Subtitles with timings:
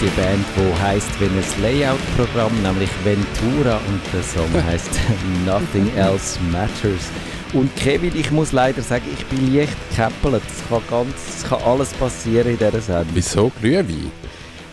[0.00, 4.98] Das die Band, die heißt Venus Layout-Programm, nämlich Ventura und der Song heißt
[5.44, 7.10] Nothing Else Matters.
[7.52, 10.42] Und Kevin, ich muss leider sagen, ich bin leicht gekäppelt.
[10.46, 13.08] Es kann, ganz, es kann alles passieren in dieser Sendung.
[13.12, 14.10] Wieso Glühwein?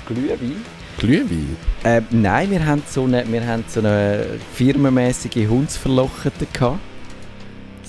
[0.05, 0.65] Glühwein?
[0.97, 1.57] Glühwein?
[1.83, 6.79] Äh, nein, wir haben so eine, wir haben so eine firmenmäßige Hundsverlochete gehabt.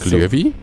[0.01, 0.55] Glühwein?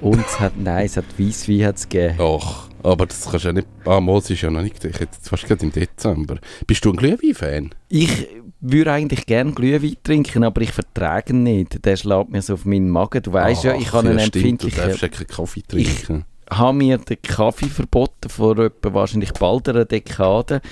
[0.00, 0.08] So.
[0.08, 2.16] Und es hat, nein, es hat Weisswein hat's gegeben.
[2.20, 3.68] Ach, aber das kannst du ja nicht...
[3.84, 4.84] Ah, Mos ist ja noch nicht...
[4.84, 6.38] Ich jetzt fast gerade im Dezember.
[6.66, 7.70] Bist du ein Glühwein-Fan?
[7.88, 8.28] Ich
[8.60, 11.84] würde eigentlich gerne Glühwein trinken, aber ich vertrage ihn nicht.
[11.84, 13.22] Der schlägt mir so auf meinen Magen.
[13.22, 14.80] Du weißt ja, ich habe einen empfindlichen...
[14.80, 16.24] Du darfst ja keinen Kaffee trinken.
[16.50, 20.62] Ich habe mir den Kaffee verboten vor etwa wahrscheinlich bald einer Dekade.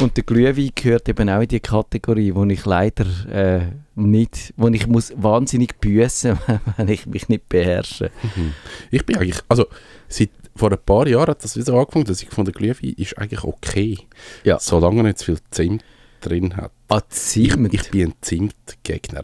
[0.00, 3.60] Und der Glühwein gehört eben auch in die Kategorie, wo ich leider äh,
[3.94, 4.54] nicht...
[4.56, 6.38] wo ich muss wahnsinnig büßen,
[6.76, 8.10] wenn ich mich nicht beherrsche.
[8.22, 8.52] Mhm.
[8.90, 9.40] Ich bin eigentlich...
[9.48, 9.66] Also,
[10.08, 13.44] seit vor ein paar Jahren hat das wieder angefangen, dass ich gefunden Glühwein ist eigentlich
[13.44, 13.98] okay.
[14.44, 14.58] Ja.
[14.58, 15.84] Solange er nicht zu viel Zimt
[16.20, 16.72] drin hat.
[16.88, 17.72] Ah, Zimt?
[17.72, 19.22] Ich, ich bin ein Zimtgegner.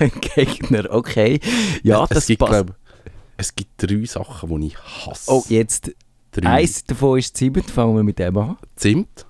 [0.00, 1.40] ein Gegner, okay.
[1.82, 2.52] Ja, es, das es gibt, passt.
[2.52, 2.74] glaub,
[3.36, 5.30] es gibt drei Sachen, die ich hasse.
[5.30, 5.92] Oh, jetzt.
[6.32, 6.50] Drei.
[6.50, 8.56] Eins davon ist Zimt, fangen wir mit dem an.
[8.76, 9.26] Zimt?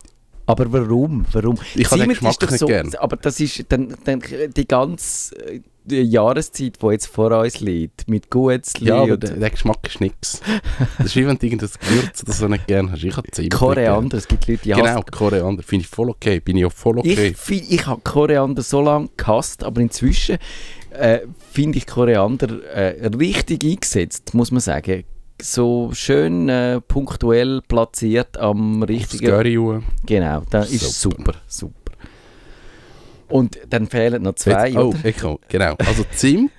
[0.46, 1.24] Aber warum?
[1.32, 1.58] warum?
[1.74, 2.94] Ich habe den Zimt ist Geschmack doch nicht so, gern.
[2.96, 4.22] Aber das ist dann, dann
[4.56, 9.28] die ganze äh, die Jahreszeit, die jetzt vor uns liegt, mit Guetzli Ja, aber oder
[9.28, 10.40] der Geschmack ist nix.
[10.98, 13.04] Das ist wie wenn du irgendein Gewürz oder so nicht gerne hast.
[13.04, 14.18] Ich habe Zimt nicht Koriander.
[14.18, 14.70] Es gibt Leute, die.
[14.70, 15.62] Genau, Koriander.
[15.62, 16.40] Finde ich voll okay.
[16.40, 17.28] Bin ich auch voll okay.
[17.30, 20.38] Ich, find- ich habe Koriander so lange gehasst, aber inzwischen
[20.90, 21.20] äh,
[21.52, 25.04] finde ich Koriander äh, richtig eingesetzt, muss man sagen.
[25.40, 29.26] So schön äh, punktuell platziert am richtigen.
[30.06, 31.85] Genau, das ist super, Super.
[33.28, 35.38] Und dann fehlen noch zwei, Jetzt, oh, ich komme.
[35.48, 35.74] Genau.
[35.78, 36.52] Also Zimt,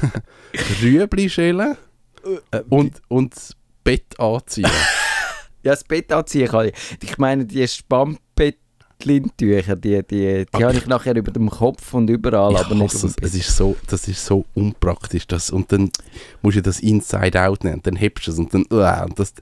[0.82, 1.76] Rüebli-Schälen
[2.50, 4.70] Äh, und, und das Bett anziehen.
[5.62, 6.74] Ja, das Bett anziehen kann ich.
[7.02, 12.10] Ich meine, die Spannbettlintücher, die, die, die Aber habe ich nachher über dem Kopf und
[12.10, 13.02] überall, ich aber nicht es.
[13.02, 15.26] es ist so, das ist so unpraktisch.
[15.26, 15.90] Das, und dann
[16.42, 17.80] musst du das Inside-Out nehmen.
[17.82, 18.66] Dann hebst du es und dann...
[18.70, 19.32] Uh, und das,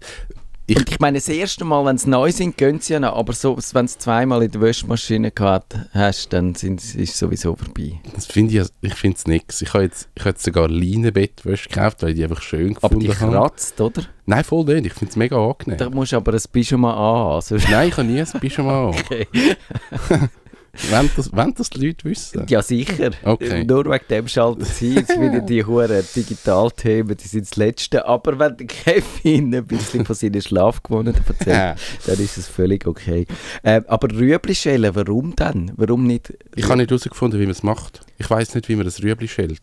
[0.67, 3.17] ich- Und ich meine, das erste Mal, wenn sie neu sind, gehen sie ja noch,
[3.17, 7.19] aber so, wenn du es zweimal in der Wäschmaschine gehabt hast, dann sind, ist es
[7.19, 8.00] sowieso vorbei.
[8.15, 9.61] das finde ich, finde es nix.
[9.62, 12.97] Ich habe jetzt, ich habe jetzt sogar Leinenbettwäsche gekauft, weil ich die einfach schön Aber
[12.97, 13.49] die gefunden habe.
[13.49, 14.03] kratzt, oder?
[14.27, 14.87] Nein, voll nicht.
[14.87, 15.78] Ich finde es mega angenehm.
[15.78, 17.41] Da musst du aber ein Pyjama anhaben.
[17.43, 18.95] sonst- Nein, ich habe nie ein Pyjama an.
[18.95, 19.27] Okay.
[20.91, 22.47] Wenn das, wenn das die Leute wissen.
[22.49, 23.10] Ja, sicher.
[23.25, 23.65] Okay.
[23.65, 28.06] Nur wegen dem schalten sie jetzt wieder die hohen Digitalthemen, die sind das Letzte.
[28.06, 33.27] Aber wenn der Kevin ein bisschen von seinen Schlafgewohnheiten erzählt, dann ist es völlig okay.
[33.62, 35.72] Äh, aber Rüebli schälen, warum denn?
[35.77, 36.33] Warum nicht?
[36.55, 38.00] Ich habe nicht herausgefunden, wie man es macht.
[38.19, 39.60] Ich weiß nicht, wie man das Rüebli schält.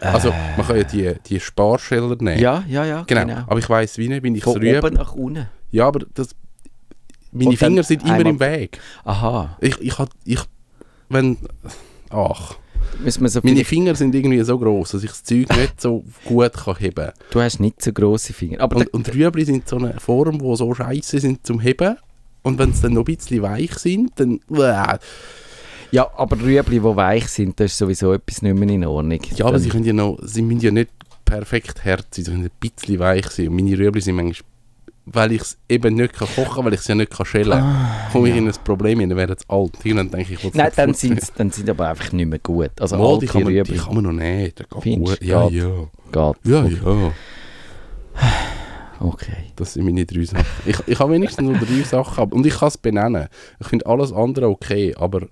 [0.00, 2.38] Also, man kann ja die, die Sparscheller nehmen.
[2.38, 3.20] Ja, ja, ja, Genau.
[3.22, 3.40] genau.
[3.46, 5.46] Aber ich weiß wie nicht, wie ich Von oben nach unten.
[5.70, 6.30] Ja, aber das...
[7.32, 8.78] Meine Finger sind immer im Weg.
[9.04, 9.56] Aha.
[9.60, 10.40] Ich, ich, ich...
[11.08, 11.36] Wenn...
[12.10, 12.56] Ach...
[13.04, 16.76] So Meine Finger sind irgendwie so groß, dass ich das Zeug nicht so gut kann
[16.76, 17.12] heben kann.
[17.30, 18.60] du hast nicht so grosse Finger.
[18.60, 21.96] Aber Und, und Rüebli sind so eine Form, die so scheiße sind zum Heben.
[22.42, 24.40] Und wenn sie dann noch ein bisschen weich sind, dann...
[24.48, 24.98] Uah.
[25.92, 29.20] ja, aber Rüebli, die weich sind, das ist sowieso etwas nicht mehr in Ordnung.
[29.36, 30.18] Ja, aber Dann- sie können ja noch...
[30.22, 30.90] Sie müssen ja nicht
[31.24, 33.48] perfekt hart sein, sie können ein bisschen weich sein.
[33.48, 34.49] Und meine Rüebli sind manchmal...
[35.12, 37.58] Weil ich es eben nicht kann kochen kann, weil ich es ja nicht kann schälen
[37.58, 39.72] kann, komme ich in ein Problem hin, dann werden sie alt.
[39.84, 42.70] Irgendwann denke ich, ich Nein, dann sind dann sind aber einfach nicht mehr gut.
[42.80, 45.28] Also Mal, alte die, kann man, die kann man noch nehmen, das geht Findest gut.
[45.28, 45.68] Ja, ja.
[46.12, 46.36] geht.
[46.44, 46.78] Ja, Okay.
[46.84, 47.12] ja.
[49.00, 49.36] okay.
[49.56, 50.44] Das sind meine drei Sachen.
[50.64, 53.28] Ich, ich habe wenigstens nur drei Sachen, und ich kann es benennen.
[53.58, 55.26] Ich finde alles andere okay, aber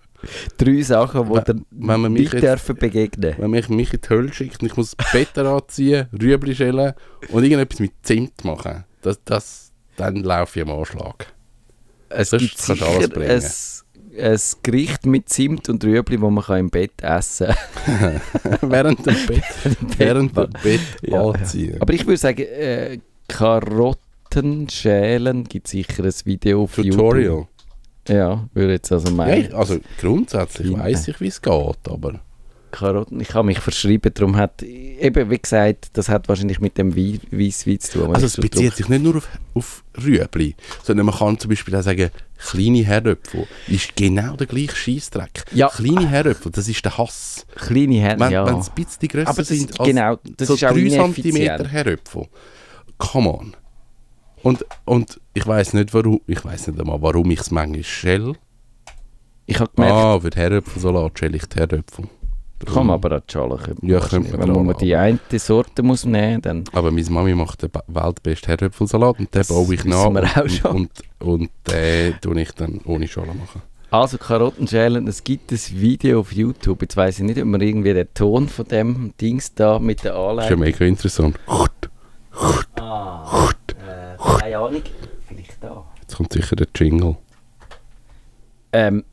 [0.56, 3.34] Drei Sachen, die dir wenn man mich nicht dürfen begegnen.
[3.38, 6.94] wenn mich, mich in die Hölle schickt und ich muss das Bett anziehen, Rüebli schälen
[7.30, 9.67] und irgendetwas mit Zimt machen, das, das,
[9.98, 11.26] dann laufe ich am Anschlag.
[12.08, 13.30] Es Das gibt du alles sicher bringen.
[13.30, 17.48] ein, ein Gericht mit Zimt und Rüebli, das man kann im Bett essen
[18.62, 19.42] während dem Bett,
[19.98, 21.30] während dem Bett Ja, ja.
[21.30, 21.76] anziehen.
[21.80, 22.98] Aber ich würde sagen, äh,
[23.28, 27.24] Karotten schälen gibt sicher ein Video auf Tutorial.
[27.24, 27.48] YouTube.
[28.08, 29.44] Ja, würde jetzt also Ja, meinen.
[29.46, 31.52] ich, also grundsätzlich weiß ich, wie es geht,
[31.88, 32.20] aber
[32.78, 36.96] Karotten, ich habe mich verschrieben, darum hat, eben wie gesagt, das hat wahrscheinlich mit dem
[36.96, 38.14] Wei- Weisswein zu tun.
[38.14, 41.82] also es bezieht sich nicht nur auf, auf Rüebli, sondern man kann zum Beispiel auch
[41.82, 45.44] sagen, kleine Herdöpfel ist genau der gleiche Scheissdreck.
[45.52, 45.68] Ja.
[45.68, 47.46] Kleine Herdöpfel, das ist der Hass.
[47.56, 48.46] Kleine Hände, Wenn, ja.
[48.46, 50.78] wenn sie ein bisschen grösser Aber das sind ist, genau, das so ist auch 3
[50.80, 51.34] ineffizient.
[51.36, 52.26] cm Herdöpfel.
[52.98, 53.56] Come on.
[54.42, 58.34] Und, und ich weiß nicht warum, ich weiß nicht einmal, warum ich es manchmal schäle.
[59.46, 62.04] Ich habe gemerkt, Ah, für Herdöpfelsalat schäle ich die Herdöpfel.
[62.66, 66.04] Kann man aber auch die Schale Ja, könnte man Wenn man die eine Sorte muss
[66.04, 70.06] nehmen dann Aber meine Mami macht den weltbesten Herdöpfelsalat und den Das baue ich nach.
[70.06, 70.76] und, schon.
[70.76, 70.90] und,
[71.20, 73.62] und den tue ich dann ohne Schale machen.
[73.90, 76.82] Also Karottenschälen, es gibt ein Video auf YouTube.
[76.82, 80.12] Jetzt weiss ich nicht, ob man irgendwie den Ton von dem Dings da mit der
[80.12, 80.60] Das ist ja Anleitung...
[80.60, 81.36] mega interessant.
[82.76, 83.48] Ah,
[83.80, 84.82] äh, keine Ahnung.
[85.26, 85.84] Vielleicht da.
[86.02, 87.16] Jetzt kommt sicher der Jingle.
[88.72, 89.04] Ähm,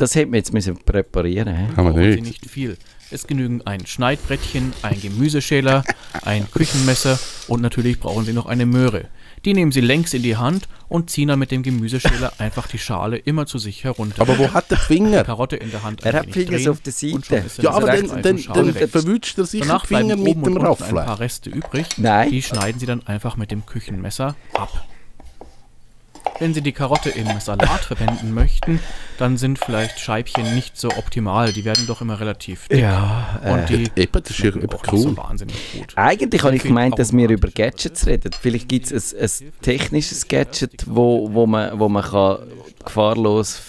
[0.00, 1.76] das hätten wir jetzt müssen präparieren müssen.
[1.76, 2.22] Haben wir nicht.
[2.22, 2.76] nicht viel.
[3.10, 5.84] Es genügen ein Schneidbrettchen, ein Gemüseschäler,
[6.22, 7.18] ein Küchenmesser
[7.48, 9.06] und natürlich brauchen Sie noch eine Möhre.
[9.44, 12.78] Die nehmen Sie längs in die Hand und ziehen dann mit dem Gemüseschäler einfach die
[12.78, 14.22] Schale immer zu sich herunter.
[14.22, 15.24] Aber wo hat der Finger?
[15.24, 17.44] Karotte in der Hand Er hat wenig Finger auf der Seite.
[17.60, 20.44] Ja, aber dann, dann, Schale dann verwünscht er sicher Danach die Finger bleiben mit oben
[20.44, 21.86] dem und unten ein paar Reste übrig.
[21.96, 22.30] Nein.
[22.30, 24.86] Die schneiden Sie dann einfach mit dem Küchenmesser ab.
[26.38, 28.80] Wenn Sie die Karotte im Salat verwenden möchten,
[29.18, 31.52] dann sind vielleicht Scheibchen nicht so optimal.
[31.52, 32.80] Die werden doch immer relativ dick.
[32.80, 35.16] Ja, äh, Und die Eben, das ist eben nicht so cool.
[35.16, 35.92] wahnsinnig gut.
[35.96, 38.30] Eigentlich habe ich gemeint, dass wir über Gadgets reden.
[38.40, 42.38] Vielleicht gibt es ein, ein technisches Gadget, wo, wo man, wo man kann
[42.84, 43.60] gefahrlos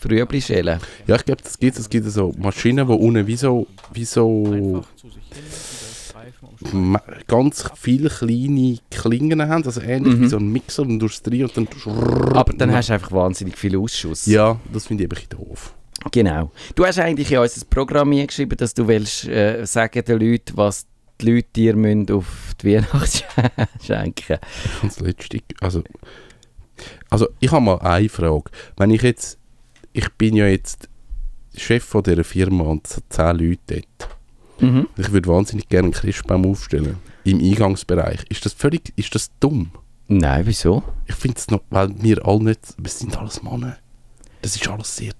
[0.00, 1.82] Frühli schälen Ja, ich glaube, das gibt es.
[1.82, 4.82] Es gibt so Maschinen, die unten wie so, wie so
[7.26, 9.64] ganz viele kleine Klingen haben.
[9.64, 10.22] Also ähnlich Mhm.
[10.22, 11.68] wie so ein Mixer und durchs Drehen und dann...
[12.34, 14.26] Aber dann hast du einfach wahnsinnig viel Ausschuss.
[14.26, 15.74] Ja, das finde ich ein bisschen doof.
[16.12, 16.50] Genau.
[16.74, 20.86] Du hast eigentlich in unser Programm geschrieben, dass du willst äh, sagen den Leuten, was
[21.20, 23.24] die Leute dir müssen auf die Weihnacht
[23.82, 24.38] schenken
[24.80, 25.40] Ganz letzte.
[25.60, 25.82] Also,
[27.10, 28.50] also ich habe mal eine Frage.
[28.76, 29.38] Wenn ich jetzt...
[29.92, 30.88] Ich bin ja jetzt
[31.56, 34.19] Chef von dieser Firma und es hat zehn Leute dort.
[34.60, 34.86] Mhm.
[34.96, 36.96] Ich würde wahnsinnig gerne einen Christbaum aufstellen.
[37.24, 38.24] Im Eingangsbereich.
[38.28, 38.92] Ist das völlig...
[38.96, 39.70] Ist das dumm?
[40.08, 40.82] Nein, wieso?
[41.06, 41.60] Ich finde es noch...
[41.70, 42.60] Weil wir alle nicht...
[42.78, 43.76] Wir sind alles Männer.
[44.42, 45.12] Das ist alles sehr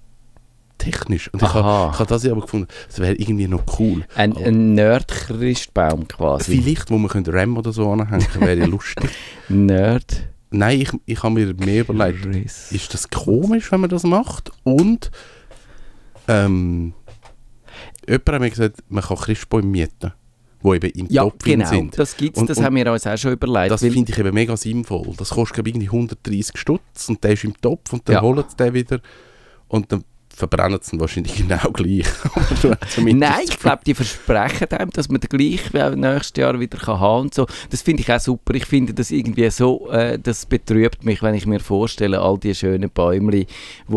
[0.77, 1.31] technisch.
[1.31, 4.03] Und ich habe hab das ja aber gefunden, das wäre irgendwie noch cool.
[4.15, 6.57] Ein, ein Nerd-Christbaum quasi.
[6.57, 9.09] Vielleicht, wo man RAM oder so anhängen wäre ja lustig.
[9.49, 12.25] Nerd Nein, ich, ich habe mir mehr überlegt,
[12.71, 14.51] ist das komisch, wenn man das macht?
[14.63, 15.09] Und
[16.27, 16.93] ähm,
[18.11, 20.11] jemand hat mir gesagt, man kann Christbäume mieten,
[20.63, 21.97] die eben im Ja, Topf genau, sind.
[21.97, 23.71] das gibt's, Und- das und haben wir uns auch schon überlegt.
[23.71, 25.13] Das finde ich eben mega sinnvoll.
[25.17, 28.21] Das kostet irgendwie 130 Stutz und der ist im Topf und dann Ja.
[28.21, 28.99] holen sie den wieder
[29.67, 30.03] und dann
[30.35, 32.05] verbrennen sie wahrscheinlich genau gleich.
[32.97, 37.21] Nein, ich glaube, die versprechen einem, dass man den gleich nächstes Jahr wieder kann haben
[37.23, 37.45] und so.
[37.69, 38.53] Das finde ich auch super.
[38.55, 42.55] Ich finde das irgendwie so, äh, das betrübt mich, wenn ich mir vorstelle, all die
[42.55, 43.47] schönen Bäume, die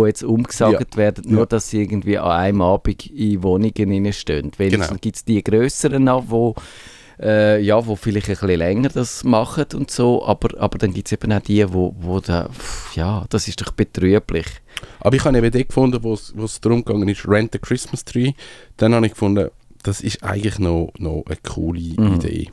[0.07, 1.47] jetzt umgesagt werden, nur Ja.
[1.47, 4.53] dass sie irgendwie an einem Abend in Wohnungen stehen.
[4.59, 4.87] Weil Genau.
[4.87, 6.55] dann gibt es die grösseren noch, wo
[7.21, 11.09] äh, ja, wo vielleicht ein bisschen länger das machen und so, aber, aber dann gibt
[11.09, 14.47] es eben auch die, wo, wo da, pff, ja, das ist doch betrüblich.
[15.01, 18.05] Aber ich habe eben dort gefunden, wo es es darum gegangen ist, Rent a Christmas
[18.05, 18.33] Tree.
[18.77, 19.51] Dann habe ich gefunden,
[19.83, 22.15] das ist eigentlich noch, noch eine coole Mhm.
[22.15, 22.49] Idee.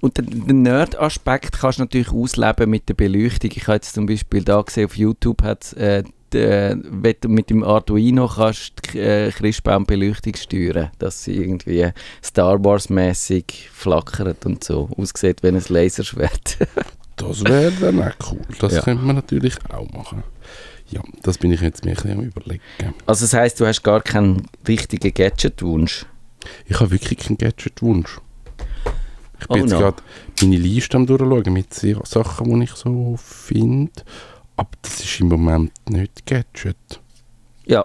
[0.00, 3.50] Und den, den Nerd-Aspekt kannst du natürlich ausleben mit der Beleuchtung.
[3.54, 6.04] Ich habe jetzt zum Beispiel da gesehen, auf YouTube hat äh,
[6.36, 11.90] de- wenn du mit dem Arduino kannst die äh, Christbaumbeleuchtung steuern, dass sie irgendwie
[12.22, 16.58] Star Wars-mäßig flackert und so aussieht wie ein Laserschwert.
[17.18, 18.40] Das wäre dann auch cool.
[18.60, 18.82] Das Ja.
[18.82, 20.22] könnte man natürlich auch machen.
[20.90, 22.60] Ja, das bin ich jetzt mir ein bisschen am überlegen.
[23.06, 26.04] also das heißt, du hast gar keinen richtigen Gadget-Wunsch.
[26.66, 28.18] Ich habe wirklich keinen Gadget-Wunsch.
[29.40, 29.78] Ich bin Oh jetzt no.
[29.78, 30.02] gerade
[30.42, 33.92] meine Liste am durchschauen mit Sachen, die ich so finde.
[34.56, 37.00] Aber das ist im Moment nicht Gadget.
[37.66, 37.84] Ja.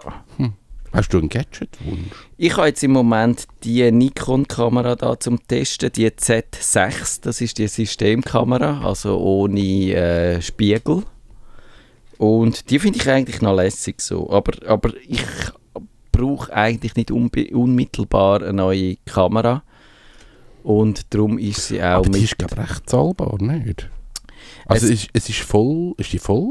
[0.92, 2.28] Hast du einen Gadget-Wunsch?
[2.36, 7.66] Ich habe jetzt im Moment die Nikon-Kamera da zum Testen, die Z6, das ist die
[7.66, 11.04] Systemkamera, also ohne äh, Spiegel.
[12.18, 15.24] Und die finde ich eigentlich noch lässig so, aber, aber ich
[16.12, 19.62] brauche eigentlich nicht unmittelbar eine neue Kamera.
[20.62, 22.22] Und darum ist sie auch Aber die mit...
[22.22, 23.88] ist, glaube ich, recht zahlbar, nicht?
[24.72, 25.94] Also Es- ist, es ist voll...
[25.98, 26.46] Ist die voll?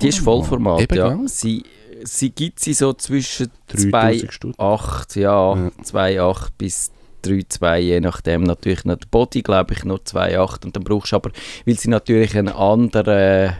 [0.00, 1.18] Die ist Vollformat, Eben, ja.
[1.26, 1.62] Sie,
[2.04, 4.56] sie gibt sie so zwischen 3000 Stutz.
[4.58, 5.70] 2,8, ja, Ja.
[5.82, 6.90] 2,8 bis
[7.24, 8.42] 3,2, je nachdem.
[8.44, 11.30] Natürlich noch der Body, glaube ich, noch 2,8 und dann brauchst du aber,
[11.66, 13.54] weil sie natürlich einen anderen,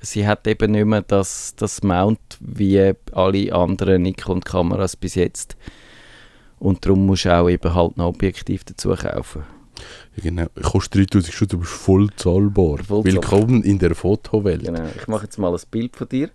[0.00, 5.56] sie hat eben nicht mehr das, das Mount wie alle anderen Nikon-Kameras bis jetzt.
[6.58, 9.44] Und darum musst du auch eben halt ein Objektiv dazu kaufen.
[10.16, 10.46] Ja, genau.
[10.62, 12.78] Kostet 3000 Stutz, aber ist voll zahlbar.
[12.78, 14.64] Voll Willkommen in der Fotowelt.
[14.64, 14.88] Genau.
[14.98, 16.30] Ich mache jetzt mal ein Bild von dir.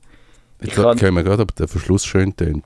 [0.61, 2.63] Ich kann- können wir gerade, ob der Verschluss schön tönt.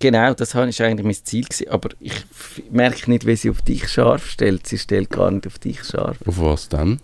[0.00, 1.44] Genau, das war eigentlich mein Ziel.
[1.44, 2.24] Gewesen, aber ich
[2.70, 4.66] merke nicht, wie sie auf dich scharf stellt.
[4.66, 6.18] Sie stellt gar nicht auf dich scharf.
[6.26, 7.00] Auf was dann?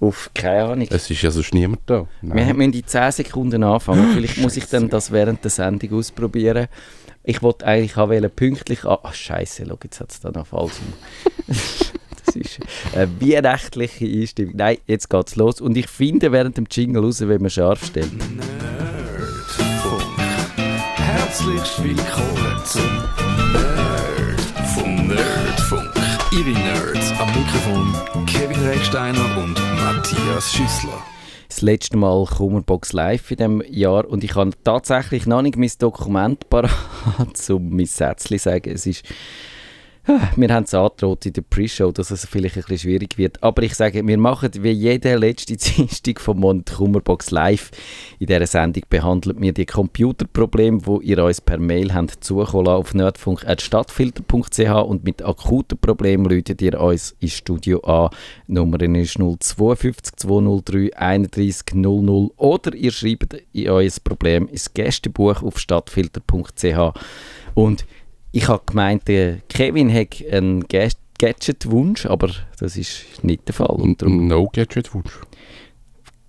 [0.00, 0.88] Auf keine Ahnung.
[0.90, 2.06] Es ist ja sonst niemand da.
[2.22, 4.12] Wir müssen in 10 Sekunden anfangen.
[4.14, 6.66] Vielleicht muss ich dann das während der Sendung ausprobieren.
[7.24, 8.84] Ich wollte eigentlich auch pünktlich...
[8.84, 10.72] Ah, oh, scheiße, schau, jetzt hat es da noch falsch.
[12.32, 12.60] das ist
[12.94, 14.56] eine weihnachtliche Einstimmung.
[14.56, 15.60] Nein, jetzt geht's los.
[15.60, 18.12] Und ich finde während dem Jingle raus, wenn man scharf stellt.
[18.36, 20.02] Nerdfunk.
[20.96, 22.82] Herzlich willkommen zum
[23.52, 25.08] Nerdfunk.
[25.08, 25.90] Nerdfunk.
[26.32, 31.02] Ihre Nerds am Mikrofon Kevin Recksteiner und Matthias Schüssler.
[31.48, 35.70] das letzte Mal Kummerbox live in diesem Jahr und ich habe tatsächlich noch nicht mein
[35.78, 36.70] Dokument parat,
[37.50, 38.70] um mein Sätzchen zu sagen.
[38.70, 39.04] Es ist,
[40.36, 43.40] wir haben es angedroht in der Pre-Show, dass es vielleicht ein bisschen schwierig wird.
[43.42, 47.70] Aber ich sage, wir machen wie jede letzte Dienstag vom Monat Kummerbox live.
[48.18, 52.94] In dieser Sendung behandeln wir die Computerprobleme, die ihr uns per Mail habt zukommen auf
[52.94, 58.10] nerdfunk.stadtfilter.ch und mit akuten Problemen läutet ihr uns ins Studio an.
[58.48, 65.42] Die Nummer ist 052 203 31 00 oder ihr schreibt in euer Problem ins Gästebuch
[65.42, 66.98] auf stadtfilter.ch
[67.54, 67.84] und
[68.32, 73.76] ich habe gemeint, der Kevin hätte einen Ga- Gadget-Wunsch, aber das ist nicht der Fall.
[73.76, 75.20] Und darum No Gadget-Wunsch.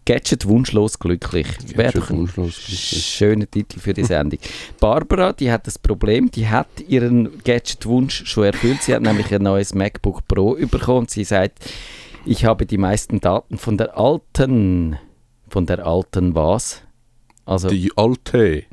[0.05, 1.47] Gadget wunschlos glücklich.
[1.77, 4.37] Wäre doch ein schöner Titel für die Sendung.
[4.81, 8.83] Barbara, die hat das Problem, die hat ihren Gadget-Wunsch schon erfüllt.
[8.83, 11.07] Sie hat nämlich ein neues MacBook Pro bekommen.
[11.07, 11.59] Sie sagt,
[12.25, 14.97] ich habe die meisten Daten von der alten,
[15.47, 16.81] von der alten was?
[17.45, 18.63] Also Die alte.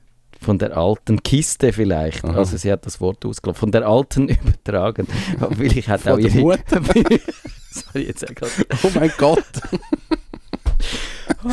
[0.41, 2.25] Von der alten Kiste vielleicht.
[2.25, 2.37] Aha.
[2.39, 3.61] Also sie hat das Wort ausgelassen.
[3.61, 5.07] Von der alten übertragen.
[5.39, 6.33] Weil ich hat auch ihre...
[7.71, 8.25] Sorry, jetzt
[8.83, 9.45] Oh mein Gott.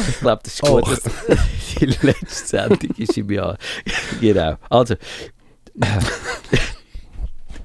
[0.10, 0.90] Ich glaube, das ist gut, Och.
[0.90, 1.04] dass
[1.80, 3.58] die letzte Sendung ist im Jahr.
[4.20, 4.56] genau.
[4.70, 4.96] Also,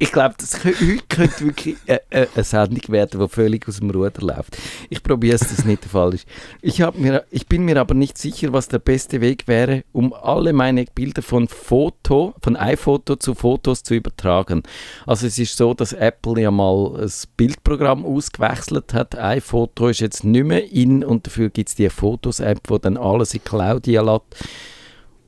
[0.02, 4.20] ich glaube, das könnte wirklich äh, äh, eine Sendung werden, die völlig aus dem Ruder
[4.20, 4.58] läuft.
[4.90, 6.26] Ich probiere es, dass das nicht der Fall ist.
[6.60, 10.52] Ich, mir, ich bin mir aber nicht sicher, was der beste Weg wäre, um alle
[10.52, 14.64] meine Bilder von Foto, von iPhoto zu Fotos zu übertragen.
[15.06, 19.16] Also es ist so, dass Apple ja mal ein Bildprogramm ausgewechselt hat.
[19.16, 23.34] iPhoto ist jetzt nicht mehr in und dafür gibt es die Fotos-App, wo dann alles
[23.34, 24.48] in Claudia lässt.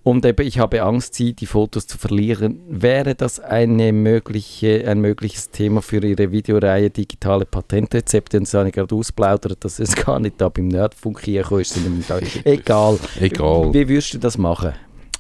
[0.05, 2.61] Und eben, ich habe Angst, sie die Fotos zu verlieren.
[2.69, 8.37] Wäre das eine mögliche, ein mögliches Thema für Ihre Videoreihe Digitale Patentrezepte?
[8.37, 11.79] Und so habe ich gerade ausplaudert, dass es gar nicht da beim Nerdfunk hier ist.
[12.45, 12.99] Egal.
[13.19, 13.73] Egal.
[13.73, 14.75] Wie würdest du das machen?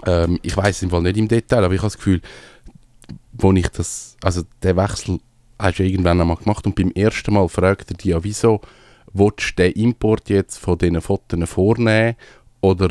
[0.07, 2.21] Ähm, ich weiß im Fall nicht im Detail, aber ich habe das Gefühl,
[3.33, 5.19] wo ich das, also der Wechsel
[5.59, 8.61] hast du irgendwann einmal gemacht und beim ersten Mal fragt er dich ja, wieso
[9.15, 12.17] willst du den Import jetzt von diesen Fotos vornehmen
[12.61, 12.89] oder,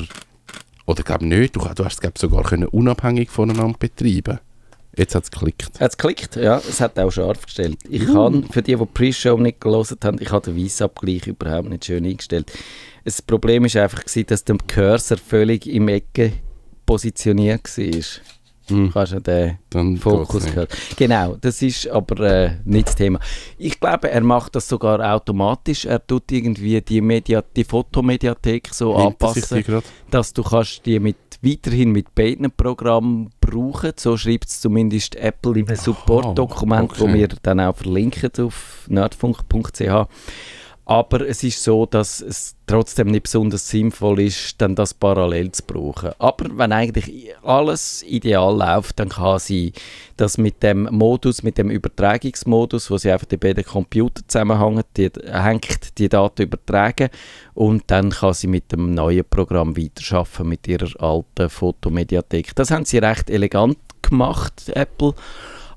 [0.86, 4.40] oder glaube nicht, du, du hast es glaub, sogar können unabhängig voneinander betreiben.
[4.96, 5.80] Jetzt hat es geklickt.
[5.80, 6.36] Hat es geklickt?
[6.36, 7.78] Ja, es hat auch scharf gestellt.
[7.90, 11.70] Ich habe, für die, die die Pre-Show nicht gelesen haben, ich habe den Weissabgleich überhaupt
[11.70, 12.52] nicht schön eingestellt.
[13.04, 16.34] Das Problem war einfach, gewesen, dass der Cursor völlig im Ecke
[16.86, 18.04] positioniert war.
[18.70, 20.76] Hm, Kannst du den dann Fokus gehört.
[20.96, 23.20] Genau, das ist aber äh, nicht das Thema.
[23.58, 25.86] Ich glaube, er macht das sogar automatisch.
[25.86, 29.64] Er tut irgendwie die, Media die Fotomediathek so Nimmt anpassen,
[30.10, 33.92] dass du kannst die mit, weiterhin mit beiden Programmen brauchen.
[33.98, 37.14] So schreibt es zumindest Apple im Support-Dokument, wo okay.
[37.14, 40.08] wir dann auch verlinken auf nerdfunk.ch.
[40.86, 45.64] Aber es ist so, dass es trotzdem nicht besonders sinnvoll ist, dann das parallel zu
[45.64, 46.12] brauchen.
[46.20, 49.72] Aber wenn eigentlich alles ideal läuft, dann kann sie
[50.18, 55.10] das mit dem Modus, mit dem Übertragungsmodus, wo sie einfach die beiden Computer zusammenhängen, die,
[55.26, 57.10] hängt die Daten übertragen
[57.54, 62.56] und dann kann sie mit dem neuen Programm weiterarbeiten mit ihrer alten Fotomediathek.
[62.56, 65.14] Das haben sie recht elegant gemacht, Apple.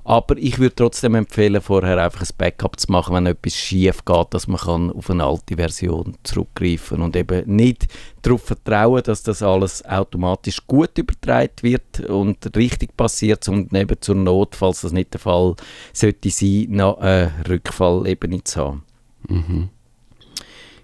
[0.07, 4.27] Aber ich würde trotzdem empfehlen, vorher einfach ein Backup zu machen, wenn etwas schief geht,
[4.29, 7.87] dass man kann auf eine alte Version zurückgreifen und eben nicht
[8.21, 14.15] darauf vertrauen, dass das alles automatisch gut übertragen wird und richtig passiert, sondern eben zur
[14.15, 15.55] Not, falls das nicht der Fall
[15.91, 18.83] sollte sein, noch eine Rückfallebene zu haben.
[19.27, 19.69] Mhm.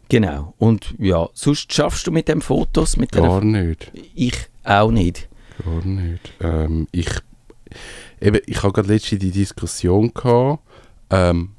[0.09, 0.53] Genau.
[0.57, 3.89] Und ja, sonst schaffst du mit dem Fotos, mit Gar nicht.
[4.15, 5.29] ich auch nicht.
[5.63, 6.33] Gar nicht.
[6.41, 7.09] Ähm, ich
[8.23, 10.63] eben, ich habe gerade letztens die Diskussion gehabt,
[11.09, 11.51] ähm,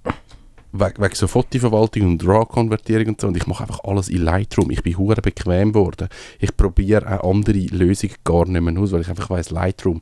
[0.73, 4.71] wegen, wegen so Fotoverwaltung und RAW-Konvertierung und so, und ich mache einfach alles in Lightroom.
[4.71, 6.09] Ich bin hure bequem geworden.
[6.40, 10.00] Ich probiere auch andere Lösungen gar nicht mehr aus, weil ich einfach weiß Lightroom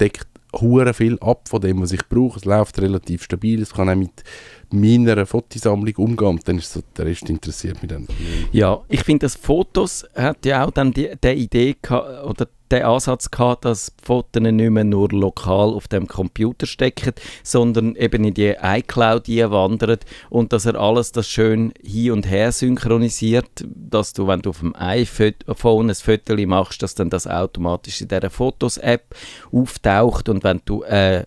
[0.00, 0.28] deckt
[0.60, 2.38] hure viel ab von dem, was ich brauche.
[2.38, 3.62] Es läuft relativ stabil.
[3.62, 4.22] Es kann auch mit
[4.70, 6.28] meiner Fotosammlung umgehen.
[6.28, 8.06] Und dann ist so, der Rest interessiert mich dann.
[8.52, 12.82] Ja, ich finde, das Fotos hat ja auch dann die, die Idee gehabt, oder den
[12.82, 17.12] Ansatz gehabt, dass die Fotos nicht mehr nur lokal auf dem Computer stecken,
[17.42, 19.98] sondern eben in die iCloud wandern
[20.30, 24.60] und dass er alles das schön hin und her synchronisiert, dass du, wenn du auf
[24.60, 29.14] dem iPhone ein Foto machst, dass dann das automatisch in dieser Fotos-App
[29.52, 31.24] auftaucht und wenn du äh,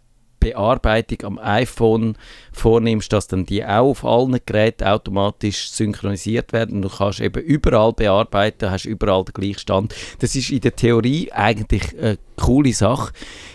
[0.53, 2.17] Bearbeitung am iPhone
[2.51, 6.81] vornimmst, dass dann die auch auf allen Geräten automatisch synchronisiert werden.
[6.81, 9.95] Du kannst eben überall bearbeiten, hast überall den gleichen Stand.
[10.19, 13.11] Das ist in der Theorie eigentlich eine coole Sache.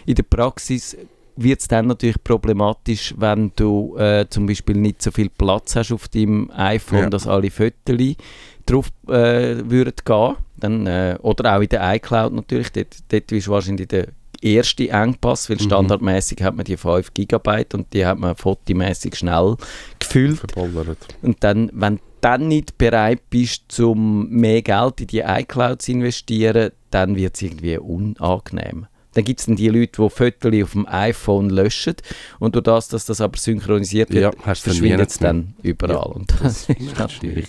[0.07, 0.97] In der Praxis
[1.37, 5.93] wird es dann natürlich problematisch, wenn du äh, zum Beispiel nicht so viel Platz hast
[5.93, 7.11] auf deinem iPhone, Ja.
[7.11, 8.17] dass alle Fotos
[8.67, 10.35] drauf äh, würden gehen.
[10.59, 12.71] Dann, äh, oder auch in der iCloud natürlich.
[12.73, 14.09] Dort, dort ist wahrscheinlich der
[14.43, 15.63] erste Engpass, weil Mhm.
[15.63, 19.57] standardmäßig hat man die 5 GB und die hat man fotomäßig schnell
[19.99, 20.39] gefüllt.
[20.39, 20.99] Verballert.
[21.23, 25.93] Und dann, wenn du dann nicht bereit bist, um mehr Geld in die iCloud zu
[25.93, 28.87] investieren, dann wird es irgendwie unangenehm.
[29.15, 31.95] Dann gibt es dann die Leute, die Fotos auf dem iPhone löschen
[32.39, 35.97] und durch das, dass das aber synchronisiert wird, Ja, verschwindet es dann überall.
[35.97, 37.49] Ja, und das das ist natürlich.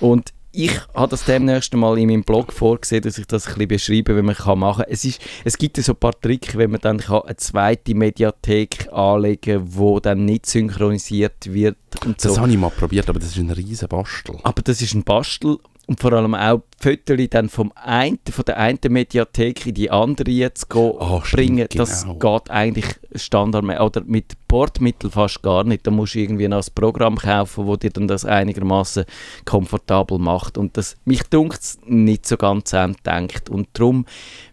[0.00, 3.68] Und ich habe das demnächst mal in meinem Blog vorgesehen, dass ich das ein bisschen
[3.68, 4.92] beschreibe, wie man kann machen kann.
[4.92, 7.94] Es, ist, es gibt ja so ein paar Tricks, wenn man dann kann eine zweite
[7.94, 12.30] Mediathek anlegen kann, wo dann nicht synchronisiert wird und so.
[12.30, 14.36] Das habe ich mal probiert, aber das ist ein riesen Bastel.
[14.42, 18.44] Aber das ist ein Bastel und vor allem auch die Fotos dann vom einen, von
[18.44, 22.18] der einen Mediathek in die andere jetzt stimmt, bringen, das genau.
[22.18, 25.86] geht eigentlich Standard oder mit Bordmittel fast gar nicht.
[25.86, 29.04] Da musst du irgendwie noch ein Programm kaufen, wo dir dann das einigermaßen
[29.44, 34.06] komfortabel macht und das mich dunkt nicht so ganz Ende denkt und darum,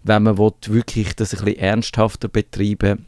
[0.03, 3.07] wenn man will, wirklich das ein bisschen ernsthafter betreiben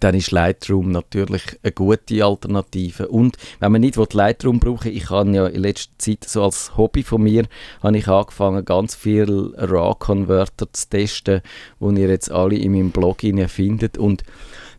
[0.00, 3.08] dann ist Lightroom natürlich eine gute Alternative.
[3.08, 7.02] Und wenn man nicht Lightroom brauchen ich habe ja in letzter Zeit so als Hobby
[7.02, 7.46] von mir,
[7.82, 11.42] habe ich angefangen, ganz viel RAW-Converter zu testen,
[11.78, 13.98] wo ihr jetzt alle in meinem Blog findet.
[13.98, 14.22] Und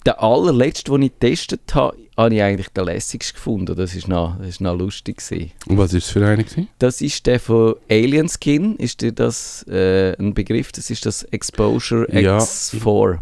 [0.05, 3.75] der allerletzte, den ich getestet habe, habe ich eigentlich den lässigsten gefunden.
[3.75, 5.17] Das ist noch, das ist noch lustig.
[5.17, 5.51] Gewesen.
[5.67, 6.43] Und was war es für eine?
[6.43, 6.67] gewesen?
[6.79, 8.76] Das ist der von Alien Skin.
[8.76, 10.71] Ist dir das äh, ein Begriff?
[10.71, 12.38] Das ist das Exposure Ja.
[12.38, 13.19] X4.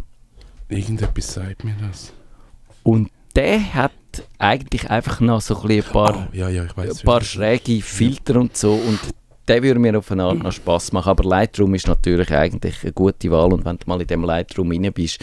[0.71, 2.13] Irgendetwas sagt mir das.
[2.83, 3.91] Und der hat
[4.39, 7.03] eigentlich einfach noch so ein, paar, Ah, ja, ja, weiß.
[7.03, 8.73] paar schräge Filter und so.
[8.73, 8.99] Und
[9.47, 11.09] der würde mir auf eine Art noch Spass machen.
[11.09, 13.53] Aber Lightroom ist natürlich eigentlich eine gute Wahl.
[13.53, 15.19] Und wenn du mal in dem Lightroom rein bist,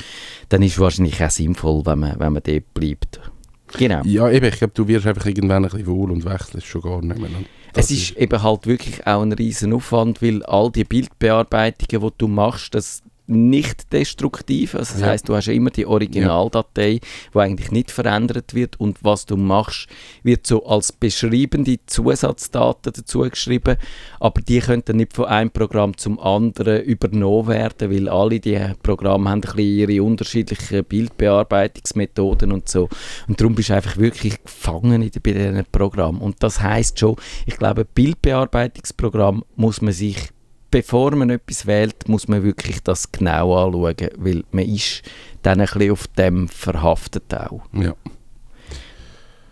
[0.49, 3.21] dann ist es wahrscheinlich auch sinnvoll, wenn man, wenn man dort bleibt.
[3.77, 4.03] Genau.
[4.05, 7.03] Ja, eben, ich glaube, du wirst einfach irgendwann ein bisschen wohl und wechselst schon gar
[7.03, 7.31] nicht mehr.
[7.75, 12.15] Es das ist eben halt wirklich auch ein riesen Aufwand, weil all die Bildbearbeitungen, die
[12.17, 14.75] du machst, das nicht destruktiv.
[14.75, 15.07] Also das Ja.
[15.09, 17.01] heißt, du hast ja immer die Originaldatei,
[17.35, 19.87] die eigentlich nicht verändert wird und was du machst,
[20.23, 23.77] wird so als beschreibende Zusatzdaten dazu geschrieben,
[24.19, 28.59] aber die können dann nicht von einem Programm zum anderen übernommen werden, weil alle die
[28.83, 29.59] Programme haben ein bisschen
[29.91, 32.89] ihre unterschiedlichen Bildbearbeitungsmethoden und so.
[33.29, 36.21] Und darum bist du einfach wirklich gefangen in, bei diesen Programmen.
[36.21, 40.17] Und das heißt schon, ich glaube, Bildbearbeitungsprogramm muss man sich
[40.71, 45.03] bevor man etwas wählt, muss man wirklich das genau anschauen, weil man ist
[45.43, 47.63] dann ein bisschen auf dem verhaftet auch.
[47.73, 47.95] Ja.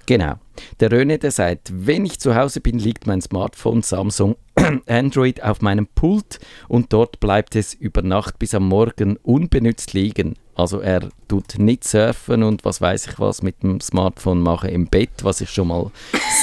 [0.07, 0.35] Genau.
[0.79, 4.37] Der Röne, der sagt, wenn ich zu Hause bin, liegt mein Smartphone Samsung
[4.87, 10.37] Android auf meinem Pult und dort bleibt es über Nacht bis am Morgen unbenutzt liegen.
[10.55, 14.87] Also er tut nicht surfen und was weiß ich was mit dem Smartphone machen im
[14.87, 15.90] Bett, was ich schon mal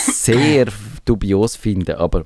[0.05, 0.67] sehr
[1.05, 2.25] dubios finde, aber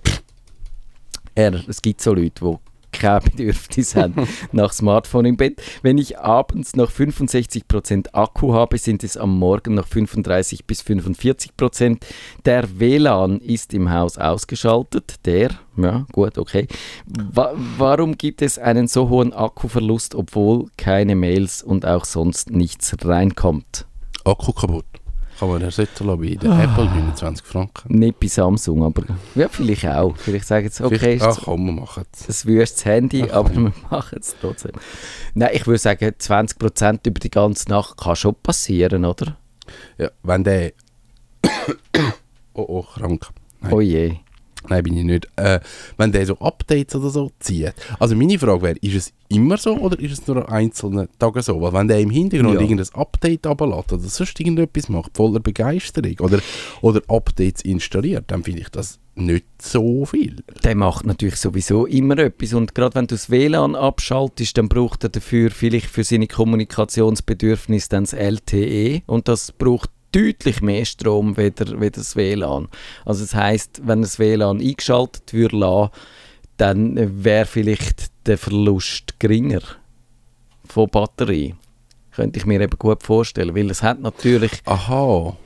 [1.37, 2.57] er, es gibt so Leute, die
[2.91, 5.61] kein Bedürfnis haben nach Smartphone im Bett.
[5.83, 11.99] Wenn ich abends noch 65% Akku habe, sind es am Morgen noch 35 bis 45%.
[12.45, 15.15] Der WLAN ist im Haus ausgeschaltet.
[15.25, 16.67] Der, ja gut, okay.
[17.05, 22.95] Wa warum gibt es einen so hohen Akkuverlust, obwohl keine Mails und auch sonst nichts
[23.03, 23.85] reinkommt?
[24.25, 24.85] Akku kaputt.
[25.39, 26.63] Kann man ersetzen lassen bei der Ah.
[26.63, 27.93] Apple 29 Franken.
[27.99, 29.03] Nicht bei Samsung, aber
[29.35, 30.17] ja, vielleicht auch.
[30.17, 32.43] Vielleicht sagen sie, okay, Ach komm, wir machen es.
[32.45, 34.71] ein wüstes Handy, Ach, aber wir machen es trotzdem.
[35.35, 39.37] Nein, ich würde sagen, 20% über die ganze Nacht kann schon passieren, oder?
[39.97, 40.71] Ja, wenn der...
[42.53, 43.27] oh, oh, krank.
[43.61, 43.73] Nein.
[43.73, 44.15] Oh je.
[44.69, 45.27] Nein, bin ich nicht.
[45.35, 45.59] Äh,
[45.97, 47.73] wenn der so Updates oder so zieht.
[47.99, 51.41] Also meine Frage wäre, ist es immer so oder ist es nur an einzelnen Tagen
[51.41, 51.61] so?
[51.61, 52.61] Weil wenn der im Hintergrund Ja.
[52.61, 56.39] irgendein Update ablädt oder sonst irgendetwas macht, voller Begeisterung oder,
[56.81, 60.43] oder Updates installiert, dann finde ich das nicht so viel.
[60.63, 65.03] Der macht natürlich sowieso immer etwas und gerade wenn du das WLAN abschaltest, dann braucht
[65.03, 71.37] er dafür vielleicht für seine Kommunikationsbedürfnisse dann das LTE und das braucht deutlich mehr Strom
[71.37, 72.67] weder, weder das WLAN.
[73.05, 75.91] Also das heißt, wenn das WLAN eingeschaltet würde
[76.57, 79.61] dann wäre vielleicht der Verlust geringer
[80.67, 81.55] von Batterie.
[82.11, 85.37] Könnte ich mir eben gut vorstellen, weil es hat natürlich Aha.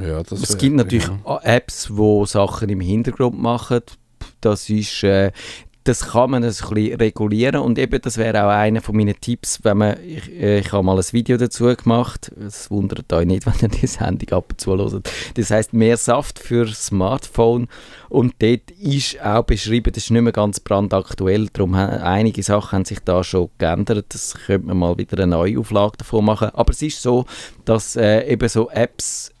[0.00, 1.40] Ja, das es gibt natürlich ja.
[1.42, 3.82] Apps, die Sachen im Hintergrund machen.
[4.40, 5.32] Das ist, äh,
[5.84, 9.60] das kann man ein bisschen regulieren und eben das wäre auch einer von meinen Tipps,
[9.62, 13.46] wenn man, ich, äh, ich habe mal ein Video dazu gemacht, es wundert euch nicht,
[13.62, 15.10] wenn ihr die Sendung ab und zu hört.
[15.34, 17.68] Das heißt mehr Saft für Smartphone
[18.08, 22.76] und dort ist auch beschrieben, das ist nicht mehr ganz brandaktuell, darum haben einige Sachen
[22.76, 26.50] haben sich da schon geändert, das könnte man mal wieder eine neue Auflage davon machen,
[26.54, 27.26] aber es ist so,
[27.64, 29.31] dass äh, eben so Apps